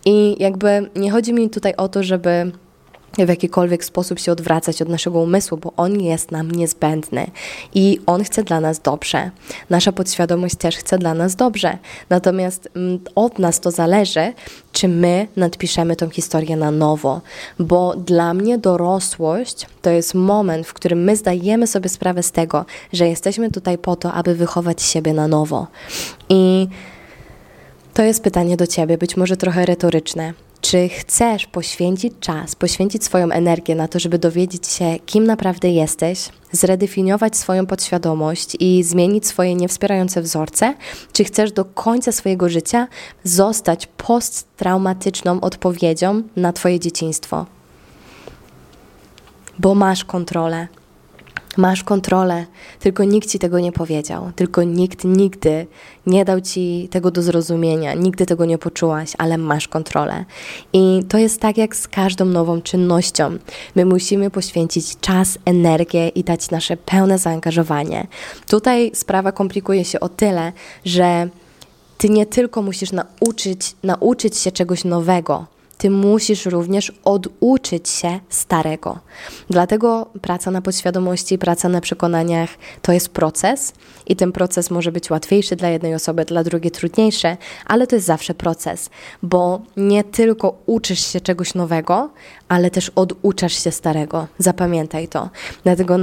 I 0.05 0.37
jakby 0.39 0.91
nie 0.97 1.11
chodzi 1.11 1.33
mi 1.33 1.51
tutaj 1.51 1.75
o 1.77 1.89
to, 1.89 2.03
żeby 2.03 2.53
w 3.19 3.29
jakikolwiek 3.29 3.85
sposób 3.85 4.19
się 4.19 4.33
odwracać 4.33 4.83
od 4.83 4.89
naszego 4.89 5.21
umysłu, 5.21 5.59
bo 5.59 5.73
on 5.77 6.01
jest 6.01 6.31
nam 6.31 6.51
niezbędny 6.51 7.31
i 7.75 8.01
on 8.07 8.25
chce 8.25 8.43
dla 8.43 8.61
nas 8.61 8.81
dobrze. 8.81 9.31
Nasza 9.71 9.93
podświadomość 9.93 10.55
też 10.55 10.77
chce 10.77 10.99
dla 10.99 11.15
nas 11.15 11.37
dobrze. 11.37 11.79
Natomiast 12.11 12.69
mm, 12.77 12.99
od 13.15 13.39
nas 13.39 13.61
to 13.61 13.71
zależy, 13.71 14.33
czy 14.73 14.89
my 14.89 15.29
nadpiszemy 15.37 15.97
tą 15.97 16.11
historię 16.11 16.57
na 16.57 16.71
nowo, 16.71 17.21
bo 17.59 17.97
dla 17.97 18.35
mnie 18.35 18.59
dorosłość 18.59 19.67
to 19.83 19.91
jest 19.91 20.15
moment, 20.15 20.67
w 20.67 20.73
którym 20.73 21.05
my 21.05 21.17
zdajemy 21.17 21.67
sobie 21.67 21.89
sprawę 21.89 22.23
z 22.23 22.33
tego, 22.33 22.65
że 22.93 23.09
jesteśmy 23.09 23.51
tutaj 23.51 23.79
po 23.79 23.97
to, 23.97 24.13
aby 24.13 24.35
wychować 24.35 24.83
siebie 24.83 25.13
na 25.13 25.29
nowo. 25.29 25.67
I 26.29 26.69
to 27.95 28.03
jest 28.03 28.23
pytanie 28.23 28.57
do 28.57 28.67
ciebie, 28.67 28.99
być 28.99 29.17
może 29.17 29.37
trochę 29.37 29.67
retoryczne. 29.67 30.33
Czy 30.61 30.89
chcesz 30.89 31.47
poświęcić 31.47 32.13
czas, 32.21 32.55
poświęcić 32.55 33.05
swoją 33.05 33.31
energię 33.31 33.75
na 33.75 33.89
to, 33.89 33.99
żeby 33.99 34.19
dowiedzieć 34.19 34.67
się, 34.67 34.99
kim 35.07 35.25
naprawdę 35.25 35.71
jesteś, 35.71 36.29
zredefiniować 36.53 37.37
swoją 37.37 37.67
podświadomość 37.67 38.57
i 38.61 38.83
zmienić 38.83 39.27
swoje 39.27 39.55
niewspierające 39.55 40.23
wzorce? 40.23 40.75
Czy 41.13 41.25
chcesz 41.25 41.53
do 41.53 41.65
końca 41.65 42.13
swojego 42.13 42.49
życia 42.49 42.89
zostać 43.25 43.87
posttraumatyczną 43.87 45.41
odpowiedzią 45.41 46.23
na 46.37 46.53
Twoje 46.53 46.81
dzieciństwo? 46.81 47.47
Bo 49.59 49.75
masz 49.75 50.05
kontrolę. 50.05 50.69
Masz 51.57 51.85
kontrolę, 51.85 52.47
tylko 52.81 53.05
nikt 53.05 53.29
ci 53.29 53.39
tego 53.39 53.61
nie 53.61 53.73
powiedział, 53.73 54.33
tylko 54.37 54.63
nikt 54.63 55.05
nigdy 55.05 55.67
nie 56.07 56.25
dał 56.25 56.41
ci 56.41 56.89
tego 56.91 57.11
do 57.11 57.23
zrozumienia, 57.23 57.95
nigdy 57.95 58.27
tego 58.27 58.45
nie 58.45 58.59
poczułaś, 58.59 59.13
ale 59.19 59.39
masz 59.39 59.69
kontrolę. 59.69 60.25
I 60.73 61.05
to 61.09 61.19
jest 61.19 61.41
tak 61.41 61.59
jak 61.59 61.77
z 61.77 61.89
każdą 61.89 62.25
nową 62.25 62.63
czynnością. 62.63 63.39
My 63.75 63.85
musimy 63.85 64.31
poświęcić 64.31 65.01
czas, 65.01 65.39
energię 65.45 66.09
i 66.09 66.25
dać 66.25 66.51
nasze 66.51 66.77
pełne 66.77 67.19
zaangażowanie. 67.19 68.07
Tutaj 68.47 68.91
sprawa 68.95 69.33
komplikuje 69.33 69.85
się 69.85 70.01
o 70.01 70.09
tyle, 70.09 70.53
że 70.85 71.29
ty 71.99 72.09
nie 72.09 72.27
tylko 72.27 72.63
musisz 72.63 72.93
nauczyć, 72.93 73.75
nauczyć 73.83 74.39
się 74.39 74.53
czegoś 74.53 74.85
nowego, 74.85 75.47
ty 75.81 75.91
musisz 75.91 76.47
również 76.47 76.93
oduczyć 77.05 77.89
się 77.89 78.21
starego. 78.29 78.99
Dlatego 79.51 80.07
praca 80.23 80.51
na 80.51 80.63
podświadomości, 80.63 81.39
praca 81.39 81.69
na 81.69 81.81
przekonaniach 81.81 82.51
to 82.83 82.93
jest 82.93 83.09
proces 83.09 83.73
i 84.07 84.17
ten 84.17 84.33
proces 84.33 84.71
może 84.71 84.93
być 84.93 85.11
łatwiejszy 85.11 85.57
dla 85.57 85.69
jednej 85.69 85.95
osoby, 85.95 86.25
dla 86.25 86.45
drugiej 86.45 86.71
trudniejszy, 86.71 87.37
ale 87.67 87.87
to 87.87 87.97
jest 87.97 88.07
zawsze 88.07 88.35
proces, 88.35 88.91
bo 89.23 89.61
nie 89.77 90.05
tylko 90.05 90.63
uczysz 90.67 91.07
się 91.13 91.21
czegoś 91.21 91.55
nowego, 91.55 92.11
ale 92.51 92.71
też 92.71 92.93
oduczasz 92.95 93.65
się 93.65 93.71
starego. 93.71 94.27
Zapamiętaj 94.39 95.09
to. 95.09 95.31
Dlatego 95.65 95.97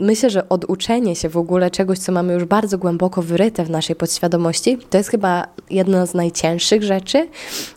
myślę, 0.00 0.30
że 0.30 0.48
oduczenie 0.48 1.16
się 1.16 1.28
w 1.28 1.36
ogóle 1.36 1.70
czegoś, 1.70 1.98
co 1.98 2.12
mamy 2.12 2.32
już 2.32 2.44
bardzo 2.44 2.78
głęboko 2.78 3.22
wyryte 3.22 3.64
w 3.64 3.70
naszej 3.70 3.96
podświadomości, 3.96 4.78
to 4.90 4.98
jest 4.98 5.10
chyba 5.10 5.46
jedna 5.70 6.06
z 6.06 6.14
najcięższych 6.14 6.82
rzeczy, 6.82 7.28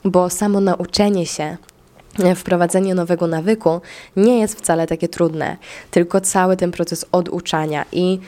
bo 0.05 0.29
samo 0.29 0.59
nauczenie 0.59 1.25
się 1.25 1.57
wprowadzenie 2.35 2.95
nowego 2.95 3.27
nawyku 3.27 3.81
nie 4.15 4.39
jest 4.39 4.57
wcale 4.57 4.87
takie 4.87 5.07
trudne, 5.07 5.57
tylko 5.91 6.21
cały 6.21 6.57
ten 6.57 6.71
proces 6.71 7.05
oduczania 7.11 7.85
i 7.91 8.19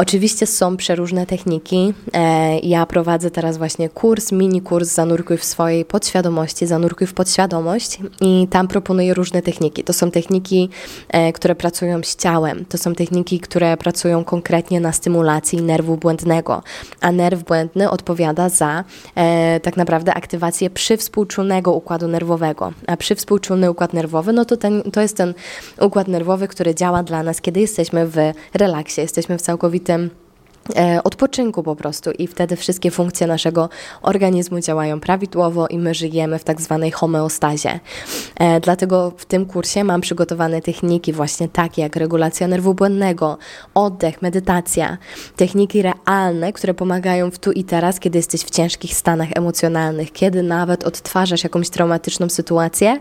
Oczywiście 0.00 0.46
są 0.46 0.76
przeróżne 0.76 1.26
techniki. 1.26 1.94
E, 2.14 2.58
ja 2.58 2.86
prowadzę 2.86 3.30
teraz 3.30 3.58
właśnie 3.58 3.88
kurs, 3.88 4.32
mini 4.32 4.62
kurs 4.62 4.88
Zanurkuj 4.88 5.38
w 5.38 5.44
swojej 5.44 5.84
podświadomości, 5.84 6.66
Zanurkuj 6.66 7.06
w 7.06 7.14
podświadomość 7.14 7.98
i 8.20 8.48
tam 8.50 8.68
proponuję 8.68 9.14
różne 9.14 9.42
techniki. 9.42 9.84
To 9.84 9.92
są 9.92 10.10
techniki, 10.10 10.68
e, 11.08 11.32
które 11.32 11.54
pracują 11.54 12.02
z 12.02 12.16
ciałem, 12.16 12.64
to 12.64 12.78
są 12.78 12.94
techniki, 12.94 13.40
które 13.40 13.76
pracują 13.76 14.24
konkretnie 14.24 14.80
na 14.80 14.92
stymulacji 14.92 15.62
nerwu 15.62 15.96
błędnego, 15.96 16.62
a 17.00 17.12
nerw 17.12 17.44
błędny 17.44 17.90
odpowiada 17.90 18.48
za 18.48 18.84
e, 19.14 19.60
tak 19.60 19.76
naprawdę 19.76 20.14
aktywację 20.14 20.70
przywspółczulnego 20.70 21.72
układu 21.72 22.08
nerwowego. 22.08 22.72
A 22.86 22.96
przywspółczulny 22.96 23.70
układ 23.70 23.92
nerwowy, 23.92 24.32
no 24.32 24.44
to, 24.44 24.56
ten, 24.56 24.82
to 24.82 25.00
jest 25.00 25.16
ten 25.16 25.34
układ 25.80 26.08
nerwowy, 26.08 26.48
który 26.48 26.74
działa 26.74 27.02
dla 27.02 27.22
nas, 27.22 27.40
kiedy 27.40 27.60
jesteśmy 27.60 28.06
w 28.06 28.16
relaksie, 28.54 29.00
jesteśmy 29.00 29.38
w 29.38 29.42
całkowitym 29.42 29.87
całkowitym 29.88 30.10
E, 30.24 30.27
odpoczynku 31.04 31.62
po 31.62 31.76
prostu 31.76 32.10
i 32.10 32.26
wtedy 32.26 32.56
wszystkie 32.56 32.90
funkcje 32.90 33.26
naszego 33.26 33.68
organizmu 34.02 34.60
działają 34.60 35.00
prawidłowo 35.00 35.66
i 35.66 35.78
my 35.78 35.94
żyjemy 35.94 36.38
w 36.38 36.44
tak 36.44 36.60
zwanej 36.60 36.90
homeostazie. 36.90 37.80
E, 38.36 38.60
dlatego 38.60 39.12
w 39.16 39.24
tym 39.24 39.46
kursie 39.46 39.84
mam 39.84 40.00
przygotowane 40.00 40.62
techniki 40.62 41.12
właśnie 41.12 41.48
takie 41.48 41.82
jak 41.82 41.96
regulacja 41.96 42.48
nerwu 42.48 42.74
błędnego, 42.74 43.38
oddech, 43.74 44.22
medytacja, 44.22 44.98
techniki 45.36 45.82
realne, 45.82 46.52
które 46.52 46.74
pomagają 46.74 47.30
w 47.30 47.38
tu 47.38 47.52
i 47.52 47.64
teraz, 47.64 48.00
kiedy 48.00 48.18
jesteś 48.18 48.40
w 48.40 48.50
ciężkich 48.50 48.94
stanach 48.94 49.28
emocjonalnych, 49.34 50.12
kiedy 50.12 50.42
nawet 50.42 50.84
odtwarzasz 50.84 51.44
jakąś 51.44 51.70
traumatyczną 51.70 52.28
sytuację 52.28 53.00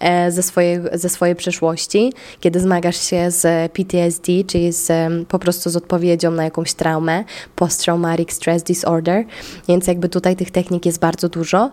e, 0.00 0.32
ze 0.32 0.42
swojej, 0.42 0.80
ze 0.92 1.08
swojej 1.08 1.36
przeszłości, 1.36 2.12
kiedy 2.40 2.60
zmagasz 2.60 3.00
się 3.00 3.30
z 3.30 3.72
PTSD, 3.72 4.32
czyli 4.46 4.72
z, 4.72 4.92
po 5.28 5.38
prostu 5.38 5.70
z 5.70 5.76
odpowiedzią 5.76 6.30
na 6.30 6.44
jakąś 6.44 6.74
traumę, 6.74 7.01
traumę, 7.02 7.24
post-traumatic 7.56 8.32
stress 8.32 8.62
disorder, 8.62 9.24
więc 9.68 9.86
jakby 9.86 10.08
tutaj 10.08 10.36
tych 10.36 10.50
technik 10.50 10.86
jest 10.86 10.98
bardzo 10.98 11.28
dużo. 11.28 11.70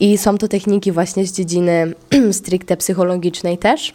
I 0.00 0.18
są 0.18 0.38
to 0.38 0.48
techniki 0.48 0.92
właśnie 0.92 1.26
z 1.26 1.32
dziedziny 1.32 1.94
stricte 2.32 2.76
psychologicznej 2.76 3.58
też. 3.58 3.94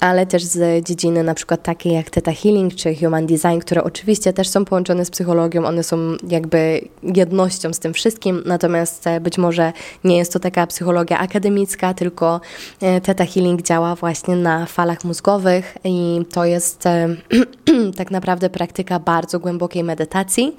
Ale 0.00 0.26
też 0.26 0.44
z 0.44 0.84
dziedziny 0.86 1.22
na 1.22 1.34
przykład 1.34 1.62
takiej 1.62 1.92
jak 1.92 2.10
Theta 2.10 2.32
Healing 2.32 2.74
czy 2.74 2.94
Human 2.94 3.26
Design, 3.26 3.58
które 3.60 3.84
oczywiście 3.84 4.32
też 4.32 4.48
są 4.48 4.64
połączone 4.64 5.04
z 5.04 5.10
psychologią, 5.10 5.66
one 5.66 5.82
są 5.82 5.96
jakby 6.28 6.80
jednością 7.02 7.72
z 7.72 7.78
tym 7.78 7.94
wszystkim, 7.94 8.42
natomiast 8.46 9.06
e, 9.06 9.20
być 9.20 9.38
może 9.38 9.72
nie 10.04 10.16
jest 10.16 10.32
to 10.32 10.38
taka 10.40 10.66
psychologia 10.66 11.18
akademicka, 11.18 11.94
tylko 11.94 12.40
e, 12.80 13.00
Theta 13.00 13.26
Healing 13.26 13.62
działa 13.62 13.94
właśnie 13.94 14.36
na 14.36 14.66
falach 14.66 15.04
mózgowych 15.04 15.76
i 15.84 16.20
to 16.32 16.44
jest 16.44 16.86
e, 16.86 17.08
tak 17.98 18.10
naprawdę 18.10 18.50
praktyka 18.50 18.98
bardzo 18.98 19.40
głębokiej 19.40 19.84
medytacji. 19.84 20.56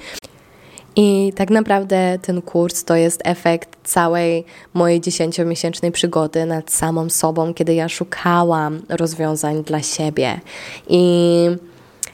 I 0.95 1.33
tak 1.35 1.49
naprawdę 1.49 2.19
ten 2.21 2.41
kurs 2.41 2.83
to 2.83 2.95
jest 2.95 3.21
efekt 3.23 3.69
całej 3.83 4.45
mojej 4.73 5.01
dziesięciomiesięcznej 5.01 5.91
przygody 5.91 6.45
nad 6.45 6.71
samą 6.71 7.09
sobą, 7.09 7.53
kiedy 7.53 7.73
ja 7.73 7.89
szukałam 7.89 8.81
rozwiązań 8.89 9.63
dla 9.63 9.81
siebie. 9.81 10.39
I 10.87 11.01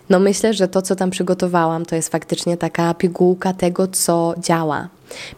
no 0.09 0.19
myślę, 0.19 0.53
że 0.53 0.67
to, 0.67 0.81
co 0.81 0.95
tam 0.95 1.09
przygotowałam, 1.09 1.85
to 1.85 1.95
jest 1.95 2.09
faktycznie 2.09 2.57
taka 2.57 2.93
pigułka 2.93 3.53
tego, 3.53 3.87
co 3.87 4.33
działa. 4.39 4.87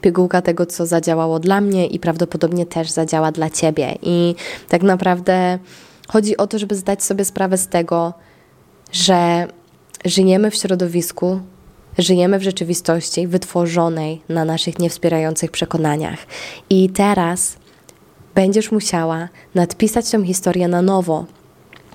Pigułka 0.01 0.41
tego, 0.41 0.65
co 0.65 0.85
zadziałało 0.85 1.39
dla 1.39 1.61
mnie 1.61 1.87
i 1.87 1.99
prawdopodobnie 1.99 2.65
też 2.65 2.89
zadziała 2.89 3.31
dla 3.31 3.49
ciebie. 3.49 3.97
I 4.01 4.35
tak 4.69 4.83
naprawdę 4.83 5.59
chodzi 6.07 6.37
o 6.37 6.47
to, 6.47 6.59
żeby 6.59 6.75
zdać 6.75 7.03
sobie 7.03 7.25
sprawę 7.25 7.57
z 7.57 7.67
tego, 7.67 8.13
że 8.91 9.47
żyjemy 10.05 10.51
w 10.51 10.55
środowisku, 10.55 11.39
Żyjemy 11.99 12.39
w 12.39 12.43
rzeczywistości 12.43 13.27
wytworzonej 13.27 14.21
na 14.29 14.45
naszych 14.45 14.79
niewspierających 14.79 15.51
przekonaniach. 15.51 16.19
I 16.69 16.89
teraz 16.89 17.57
będziesz 18.35 18.71
musiała 18.71 19.29
nadpisać 19.55 20.09
tę 20.11 20.25
historię 20.25 20.67
na 20.67 20.81
nowo, 20.81 21.25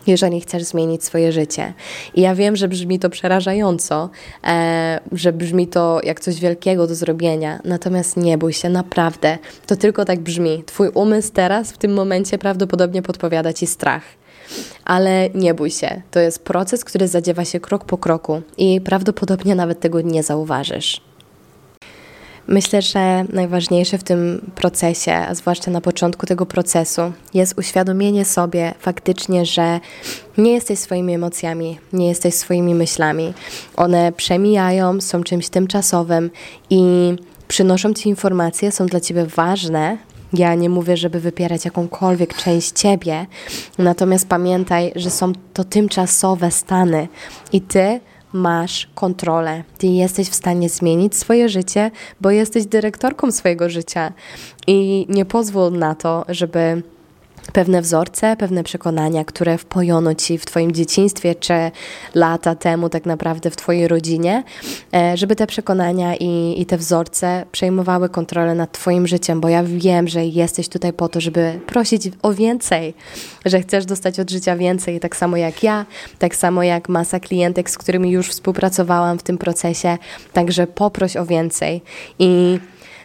jeżeli 0.07 0.40
chcesz 0.40 0.62
zmienić 0.62 1.05
swoje 1.05 1.33
życie. 1.33 1.75
I 2.14 2.21
ja 2.21 2.35
wiem, 2.35 2.57
że 2.57 2.69
brzmi 2.69 2.99
to 2.99 3.11
przerażająco, 3.11 4.11
e, 4.45 5.01
że 5.12 5.33
brzmi 5.33 5.67
to 5.67 6.01
jak 6.03 6.21
coś 6.21 6.40
wielkiego 6.40 6.87
do 6.87 6.95
zrobienia, 6.95 7.61
natomiast 7.64 8.17
nie 8.17 8.38
bój 8.38 8.53
się, 8.53 8.69
naprawdę. 8.69 9.38
To 9.67 9.77
tylko 9.77 10.05
tak 10.05 10.21
brzmi. 10.21 10.62
Twój 10.67 10.88
umysł 10.95 11.33
teraz, 11.33 11.73
w 11.73 11.79
tym 11.79 11.95
momencie, 11.95 12.38
prawdopodobnie 12.38 13.03
podpowiada 13.03 13.53
ci 13.53 13.67
strach. 13.67 14.03
Ale 14.85 15.31
nie 15.31 15.55
bój 15.55 15.70
się, 15.70 16.03
to 16.11 16.20
jest 16.20 16.44
proces, 16.44 16.85
który 16.85 17.09
zadziewa 17.09 17.44
się 17.44 17.61
krok 17.61 17.85
po 17.85 17.99
kroku 17.99 18.42
i 18.59 18.81
prawdopodobnie 18.81 19.55
nawet 19.55 19.81
tego 19.81 20.01
nie 20.01 20.23
zauważysz. 20.23 21.01
Myślę, 22.47 22.83
że 22.83 23.25
najważniejsze 23.33 23.99
w 23.99 24.05
tym 24.05 24.51
procesie, 24.55 25.12
a 25.12 25.35
zwłaszcza 25.35 25.70
na 25.70 25.81
początku 25.81 26.27
tego 26.27 26.47
procesu, 26.47 27.03
jest 27.35 27.59
uświadomienie 27.59 28.25
sobie 28.25 28.75
faktycznie, 28.79 29.47
że 29.47 29.81
nie 30.38 30.53
jesteś 30.53 30.79
swoimi 30.79 31.14
emocjami, 31.14 31.79
nie 31.92 32.09
jesteś 32.09 32.35
swoimi 32.35 32.75
myślami. 32.75 33.35
One 33.77 34.12
przemijają, 34.12 35.01
są 35.01 35.23
czymś 35.23 35.49
tymczasowym 35.49 36.31
i 36.70 36.83
przynoszą 37.49 37.94
ci 37.94 38.09
informacje, 38.09 38.73
są 38.73 38.87
dla 38.87 39.01
ciebie 39.01 39.27
ważne, 39.27 39.99
ja 40.38 40.55
nie 40.55 40.70
mówię, 40.70 40.97
żeby 40.97 41.20
wypierać 41.20 41.64
jakąkolwiek 41.64 42.35
część 42.35 42.73
ciebie, 42.73 43.27
natomiast 43.79 44.29
pamiętaj, 44.29 44.92
że 44.97 45.11
są 45.11 45.33
to 45.53 45.64
tymczasowe 45.64 46.51
stany 46.51 47.09
i 47.53 47.61
ty 47.61 48.01
masz 48.33 48.88
kontrolę. 48.94 49.64
Ty 49.79 49.87
jesteś 49.87 50.29
w 50.29 50.35
stanie 50.35 50.68
zmienić 50.68 51.16
swoje 51.16 51.49
życie, 51.49 51.90
bo 52.20 52.31
jesteś 52.31 52.66
dyrektorką 52.66 53.33
swojego 53.33 53.70
życia 53.70 54.12
i 54.66 55.07
nie 55.09 55.25
pozwól 55.25 55.73
na 55.73 55.94
to, 55.94 56.25
żeby 56.29 56.83
pewne 57.52 57.83
wzorce, 57.83 58.37
pewne 58.37 58.64
przekonania, 58.64 59.24
które 59.24 59.59
wpojono 59.59 60.14
ci 60.14 60.38
w 60.38 60.46
Twoim 60.46 60.72
dzieciństwie, 60.72 61.35
czy 61.35 61.54
lata 62.14 62.54
temu 62.54 62.88
tak 62.88 63.07
naprawdę 63.07 63.50
w 63.50 63.57
Twojej 63.57 63.88
rodzinie, 63.88 64.42
e, 64.94 65.16
żeby 65.16 65.37
te 65.37 65.46
przekonania 65.46 66.16
i, 66.16 66.61
i 66.61 66.66
te 66.66 66.76
wzorce 66.76 67.44
przejmowały 67.52 68.09
kontrolę 68.09 68.54
nad 68.54 68.72
Twoim 68.72 69.07
życiem, 69.07 69.40
bo 69.40 69.48
ja 69.48 69.62
wiem, 69.64 70.09
że 70.09 70.24
jesteś 70.24 70.68
tutaj 70.68 70.92
po 70.92 71.09
to, 71.09 71.20
żeby 71.20 71.61
prosić 71.66 72.11
o 72.22 72.33
więcej, 72.33 72.94
że 73.44 73.61
chcesz 73.61 73.87
dostać 73.87 74.20
od 74.20 74.30
życia 74.30 74.57
więcej, 74.57 75.00
tak 75.00 75.16
samo 75.16 75.37
jak 75.37 75.62
ja, 75.62 75.87
tak 76.18 76.37
samo 76.37 76.62
jak 76.62 76.88
masa 76.88 77.20
klientek, 77.20 77.70
z 77.70 77.78
którymi 77.78 78.11
już 78.11 78.28
współpracowałam 78.28 79.18
w 79.18 79.22
tym 79.22 79.38
procesie, 79.38 79.98
także 80.33 80.66
poproś 80.66 81.16
o 81.16 81.26
więcej. 81.26 81.83
I 82.18 82.59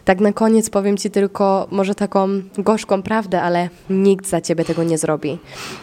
tak 0.10 0.20
na 0.20 0.34
koniec 0.34 0.70
powiem 0.70 0.98
Ci 0.98 1.12
tylko 1.12 1.68
może 1.72 1.96
taką 1.96 2.28
gorzką 2.58 3.04
prawdę, 3.04 3.42
ale 3.42 3.70
nikt 3.90 4.28
za 4.28 4.42
Ciebie 4.42 4.66
tego 4.66 4.84
nie 4.84 4.98
zrobi. 4.98 5.38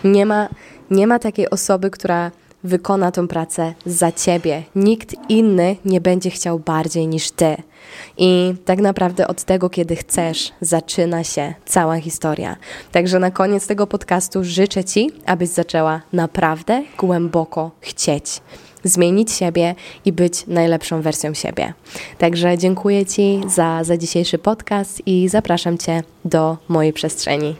Nie 0.04 0.26
ma, 0.26 0.48
nie 0.90 1.06
ma 1.06 1.18
takiej 1.18 1.50
osoby, 1.50 1.90
która 1.90 2.30
wykona 2.64 3.12
tą 3.12 3.28
pracę 3.28 3.74
za 3.84 4.12
Ciebie. 4.12 4.62
Nikt 4.74 5.14
inny 5.28 5.76
nie 5.84 6.00
będzie 6.00 6.30
chciał 6.30 6.58
bardziej 6.58 7.06
niż 7.06 7.30
Ty. 7.30 7.56
I 8.16 8.54
tak 8.64 8.78
naprawdę 8.78 9.28
od 9.28 9.44
tego, 9.44 9.70
kiedy 9.70 9.96
chcesz, 9.96 10.52
zaczyna 10.60 11.24
się 11.24 11.54
cała 11.64 11.96
historia. 11.96 12.56
Także 12.92 13.18
na 13.18 13.30
koniec 13.30 13.66
tego 13.66 13.86
podcastu 13.86 14.44
życzę 14.44 14.84
Ci, 14.84 15.10
abyś 15.26 15.48
zaczęła 15.48 16.00
naprawdę 16.12 16.82
głęboko 16.98 17.70
chcieć 17.80 18.40
zmienić 18.88 19.32
siebie 19.32 19.74
i 20.04 20.12
być 20.12 20.46
najlepszą 20.46 21.02
wersją 21.02 21.34
siebie. 21.34 21.72
Także 22.18 22.58
dziękuję 22.58 23.06
Ci 23.06 23.40
za, 23.48 23.84
za 23.84 23.96
dzisiejszy 23.96 24.38
podcast 24.38 25.02
i 25.06 25.28
zapraszam 25.28 25.78
Cię 25.78 26.02
do 26.24 26.56
mojej 26.68 26.92
przestrzeni. 26.92 27.56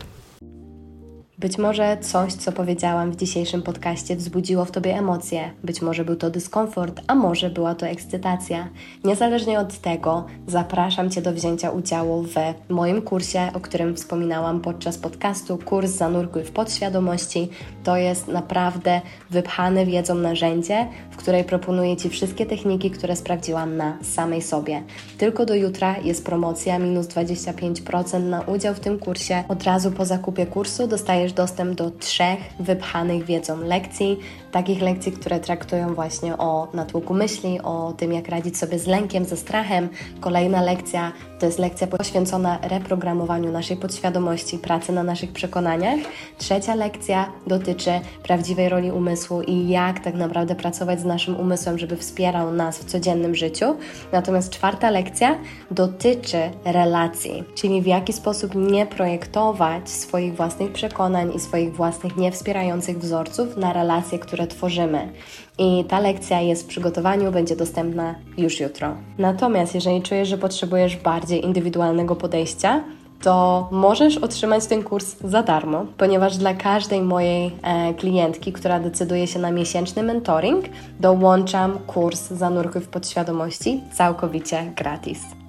Być 1.39 1.59
może 1.59 1.99
coś, 2.01 2.33
co 2.33 2.53
powiedziałam 2.53 3.13
w 3.13 3.17
dzisiejszym 3.17 3.63
podcaście, 3.63 4.17
wzbudziło 4.17 4.65
w 4.65 4.71
tobie 4.71 4.99
emocje. 4.99 5.51
Być 5.65 5.83
może 5.83 6.05
był 6.05 6.17
to 6.17 6.31
dyskomfort, 6.31 7.01
a 7.07 7.15
może 7.15 7.51
była 7.51 7.75
to 7.75 7.87
ekscytacja. 7.87 8.69
Niezależnie 9.05 9.61
od 9.61 9.79
tego, 9.79 10.27
zapraszam 10.47 11.11
Cię 11.11 11.23
do 11.23 11.33
wzięcia 11.33 11.71
udziału 11.71 12.23
w 12.23 12.35
moim 12.69 13.03
kursie, 13.03 13.51
o 13.55 13.61
którym 13.61 13.97
wspominałam 13.97 14.61
podczas 14.61 14.99
podcastu. 14.99 15.59
Kurs 15.59 15.91
Zanurkuj 15.91 16.45
w 16.45 16.51
podświadomości. 16.51 17.49
To 17.87 17.97
jest 17.97 18.29
naprawdę 18.29 19.01
wypchane 19.31 19.87
wiedzą 19.87 20.15
narzędzie, 20.15 20.87
w 21.11 21.17
której 21.17 21.45
proponuję 21.45 21.97
Ci 21.97 22.09
wszystkie 22.09 22.47
techniki, 22.47 22.91
które 22.91 23.17
sprawdziłam 23.17 23.77
na 23.77 23.99
samej 24.03 24.43
sobie. 24.43 24.83
Tylko 25.19 25.47
do 25.47 25.55
jutra 25.55 25.99
jest 25.99 26.25
promocja 26.25 26.79
minus 26.79 27.07
25% 27.07 28.23
na 28.23 28.41
udział 28.41 28.75
w 28.75 28.81
tym 28.81 28.99
kursie. 28.99 29.45
Od 29.49 29.65
razu 29.65 29.93
po 29.93 30.05
zakupie 30.05 30.47
kursu 30.47 30.87
dostajesz 30.87 31.33
dostęp 31.33 31.75
do 31.75 31.91
trzech 31.91 32.39
wypchanych 32.61 33.25
wiedzą 33.25 33.61
lekcji, 33.61 34.19
takich 34.57 34.83
lekcji, 34.83 35.13
które 35.13 35.41
traktują 35.41 35.95
właśnie 35.95 36.39
o 36.39 36.69
natłoku 36.75 37.15
myśli, 37.15 37.61
o 37.63 37.93
tym, 37.97 38.13
jak 38.13 38.29
radzić 38.29 38.59
sobie 38.59 38.79
z 38.79 38.87
lękiem, 38.87 39.25
ze 39.25 39.37
strachem. 39.37 39.89
Kolejna 40.21 40.63
lekcja 40.63 41.13
to 41.39 41.47
jest 41.47 41.59
lekcja 41.59 41.87
poświęcona 41.87 42.59
reprogramowaniu 42.63 43.53
naszej 43.53 43.77
podświadomości, 43.77 44.59
pracy 44.59 44.93
na 44.93 45.03
naszych 45.03 45.33
przekonaniach. 45.33 45.99
Trzecia 46.39 46.75
lekcja 46.75 47.33
dotyczy 47.47 47.91
prawdziwej 48.23 48.69
roli 48.69 48.91
umysłu 48.91 49.43
i 49.43 49.69
jak 49.69 50.01
tak 50.01 50.15
naprawdę 50.15 50.55
pracować 50.55 51.01
z 51.01 51.05
naszym 51.05 51.37
umysłem, 51.41 51.79
żeby 51.79 51.97
wspierał 51.97 52.53
nas 52.53 52.79
w 52.79 52.85
codziennym 52.85 53.35
życiu. 53.35 53.77
Natomiast 54.13 54.51
czwarta 54.51 54.91
lekcja 54.91 55.39
dotyczy 55.71 56.39
relacji, 56.65 57.45
czyli 57.55 57.83
w 57.83 57.87
jaki 57.87 58.13
sposób 58.13 58.55
nie 58.55 58.87
projektować 58.87 59.91
swoich 59.91 60.37
własnych 60.37 60.73
przekonań 60.73 61.33
i 61.35 61.41
swoich 61.41 61.75
własnych 61.75 62.17
niewspierających 62.17 62.99
wzorców 62.99 63.57
na 63.57 63.73
relacje, 63.73 64.19
które 64.19 64.46
tworzymy. 64.47 65.09
I 65.59 65.85
ta 65.85 66.01
lekcja 66.01 66.41
jest 66.41 66.63
w 66.63 66.67
przygotowaniu, 66.67 67.33
będzie 67.33 67.57
dostępna 67.57 68.15
już 68.39 68.61
jutro. 68.61 68.97
Natomiast 69.19 69.75
jeżeli 69.75 70.03
czujesz, 70.03 70.29
że 70.29 70.39
potrzebujesz 70.39 70.97
bardziej 70.97 71.45
indywidualnego 71.45 72.17
podejścia, 72.17 72.85
to 73.23 73.69
możesz 73.71 74.19
otrzymać 74.19 74.67
ten 74.67 74.83
kurs 74.83 75.17
za 75.25 75.43
darmo, 75.43 75.87
ponieważ 75.97 76.37
dla 76.37 76.55
każdej 76.55 77.03
mojej 77.03 77.51
e, 77.63 77.95
klientki, 77.95 78.53
która 78.53 78.81
decyduje 78.81 79.27
się 79.27 79.39
na 79.39 79.51
miesięczny 79.51 80.03
mentoring, 80.03 80.65
dołączam 81.01 81.79
kurs 81.87 82.29
Zanurkuj 82.31 82.81
w 82.81 82.89
podświadomości 82.89 83.81
całkowicie 83.93 84.73
gratis. 84.77 85.46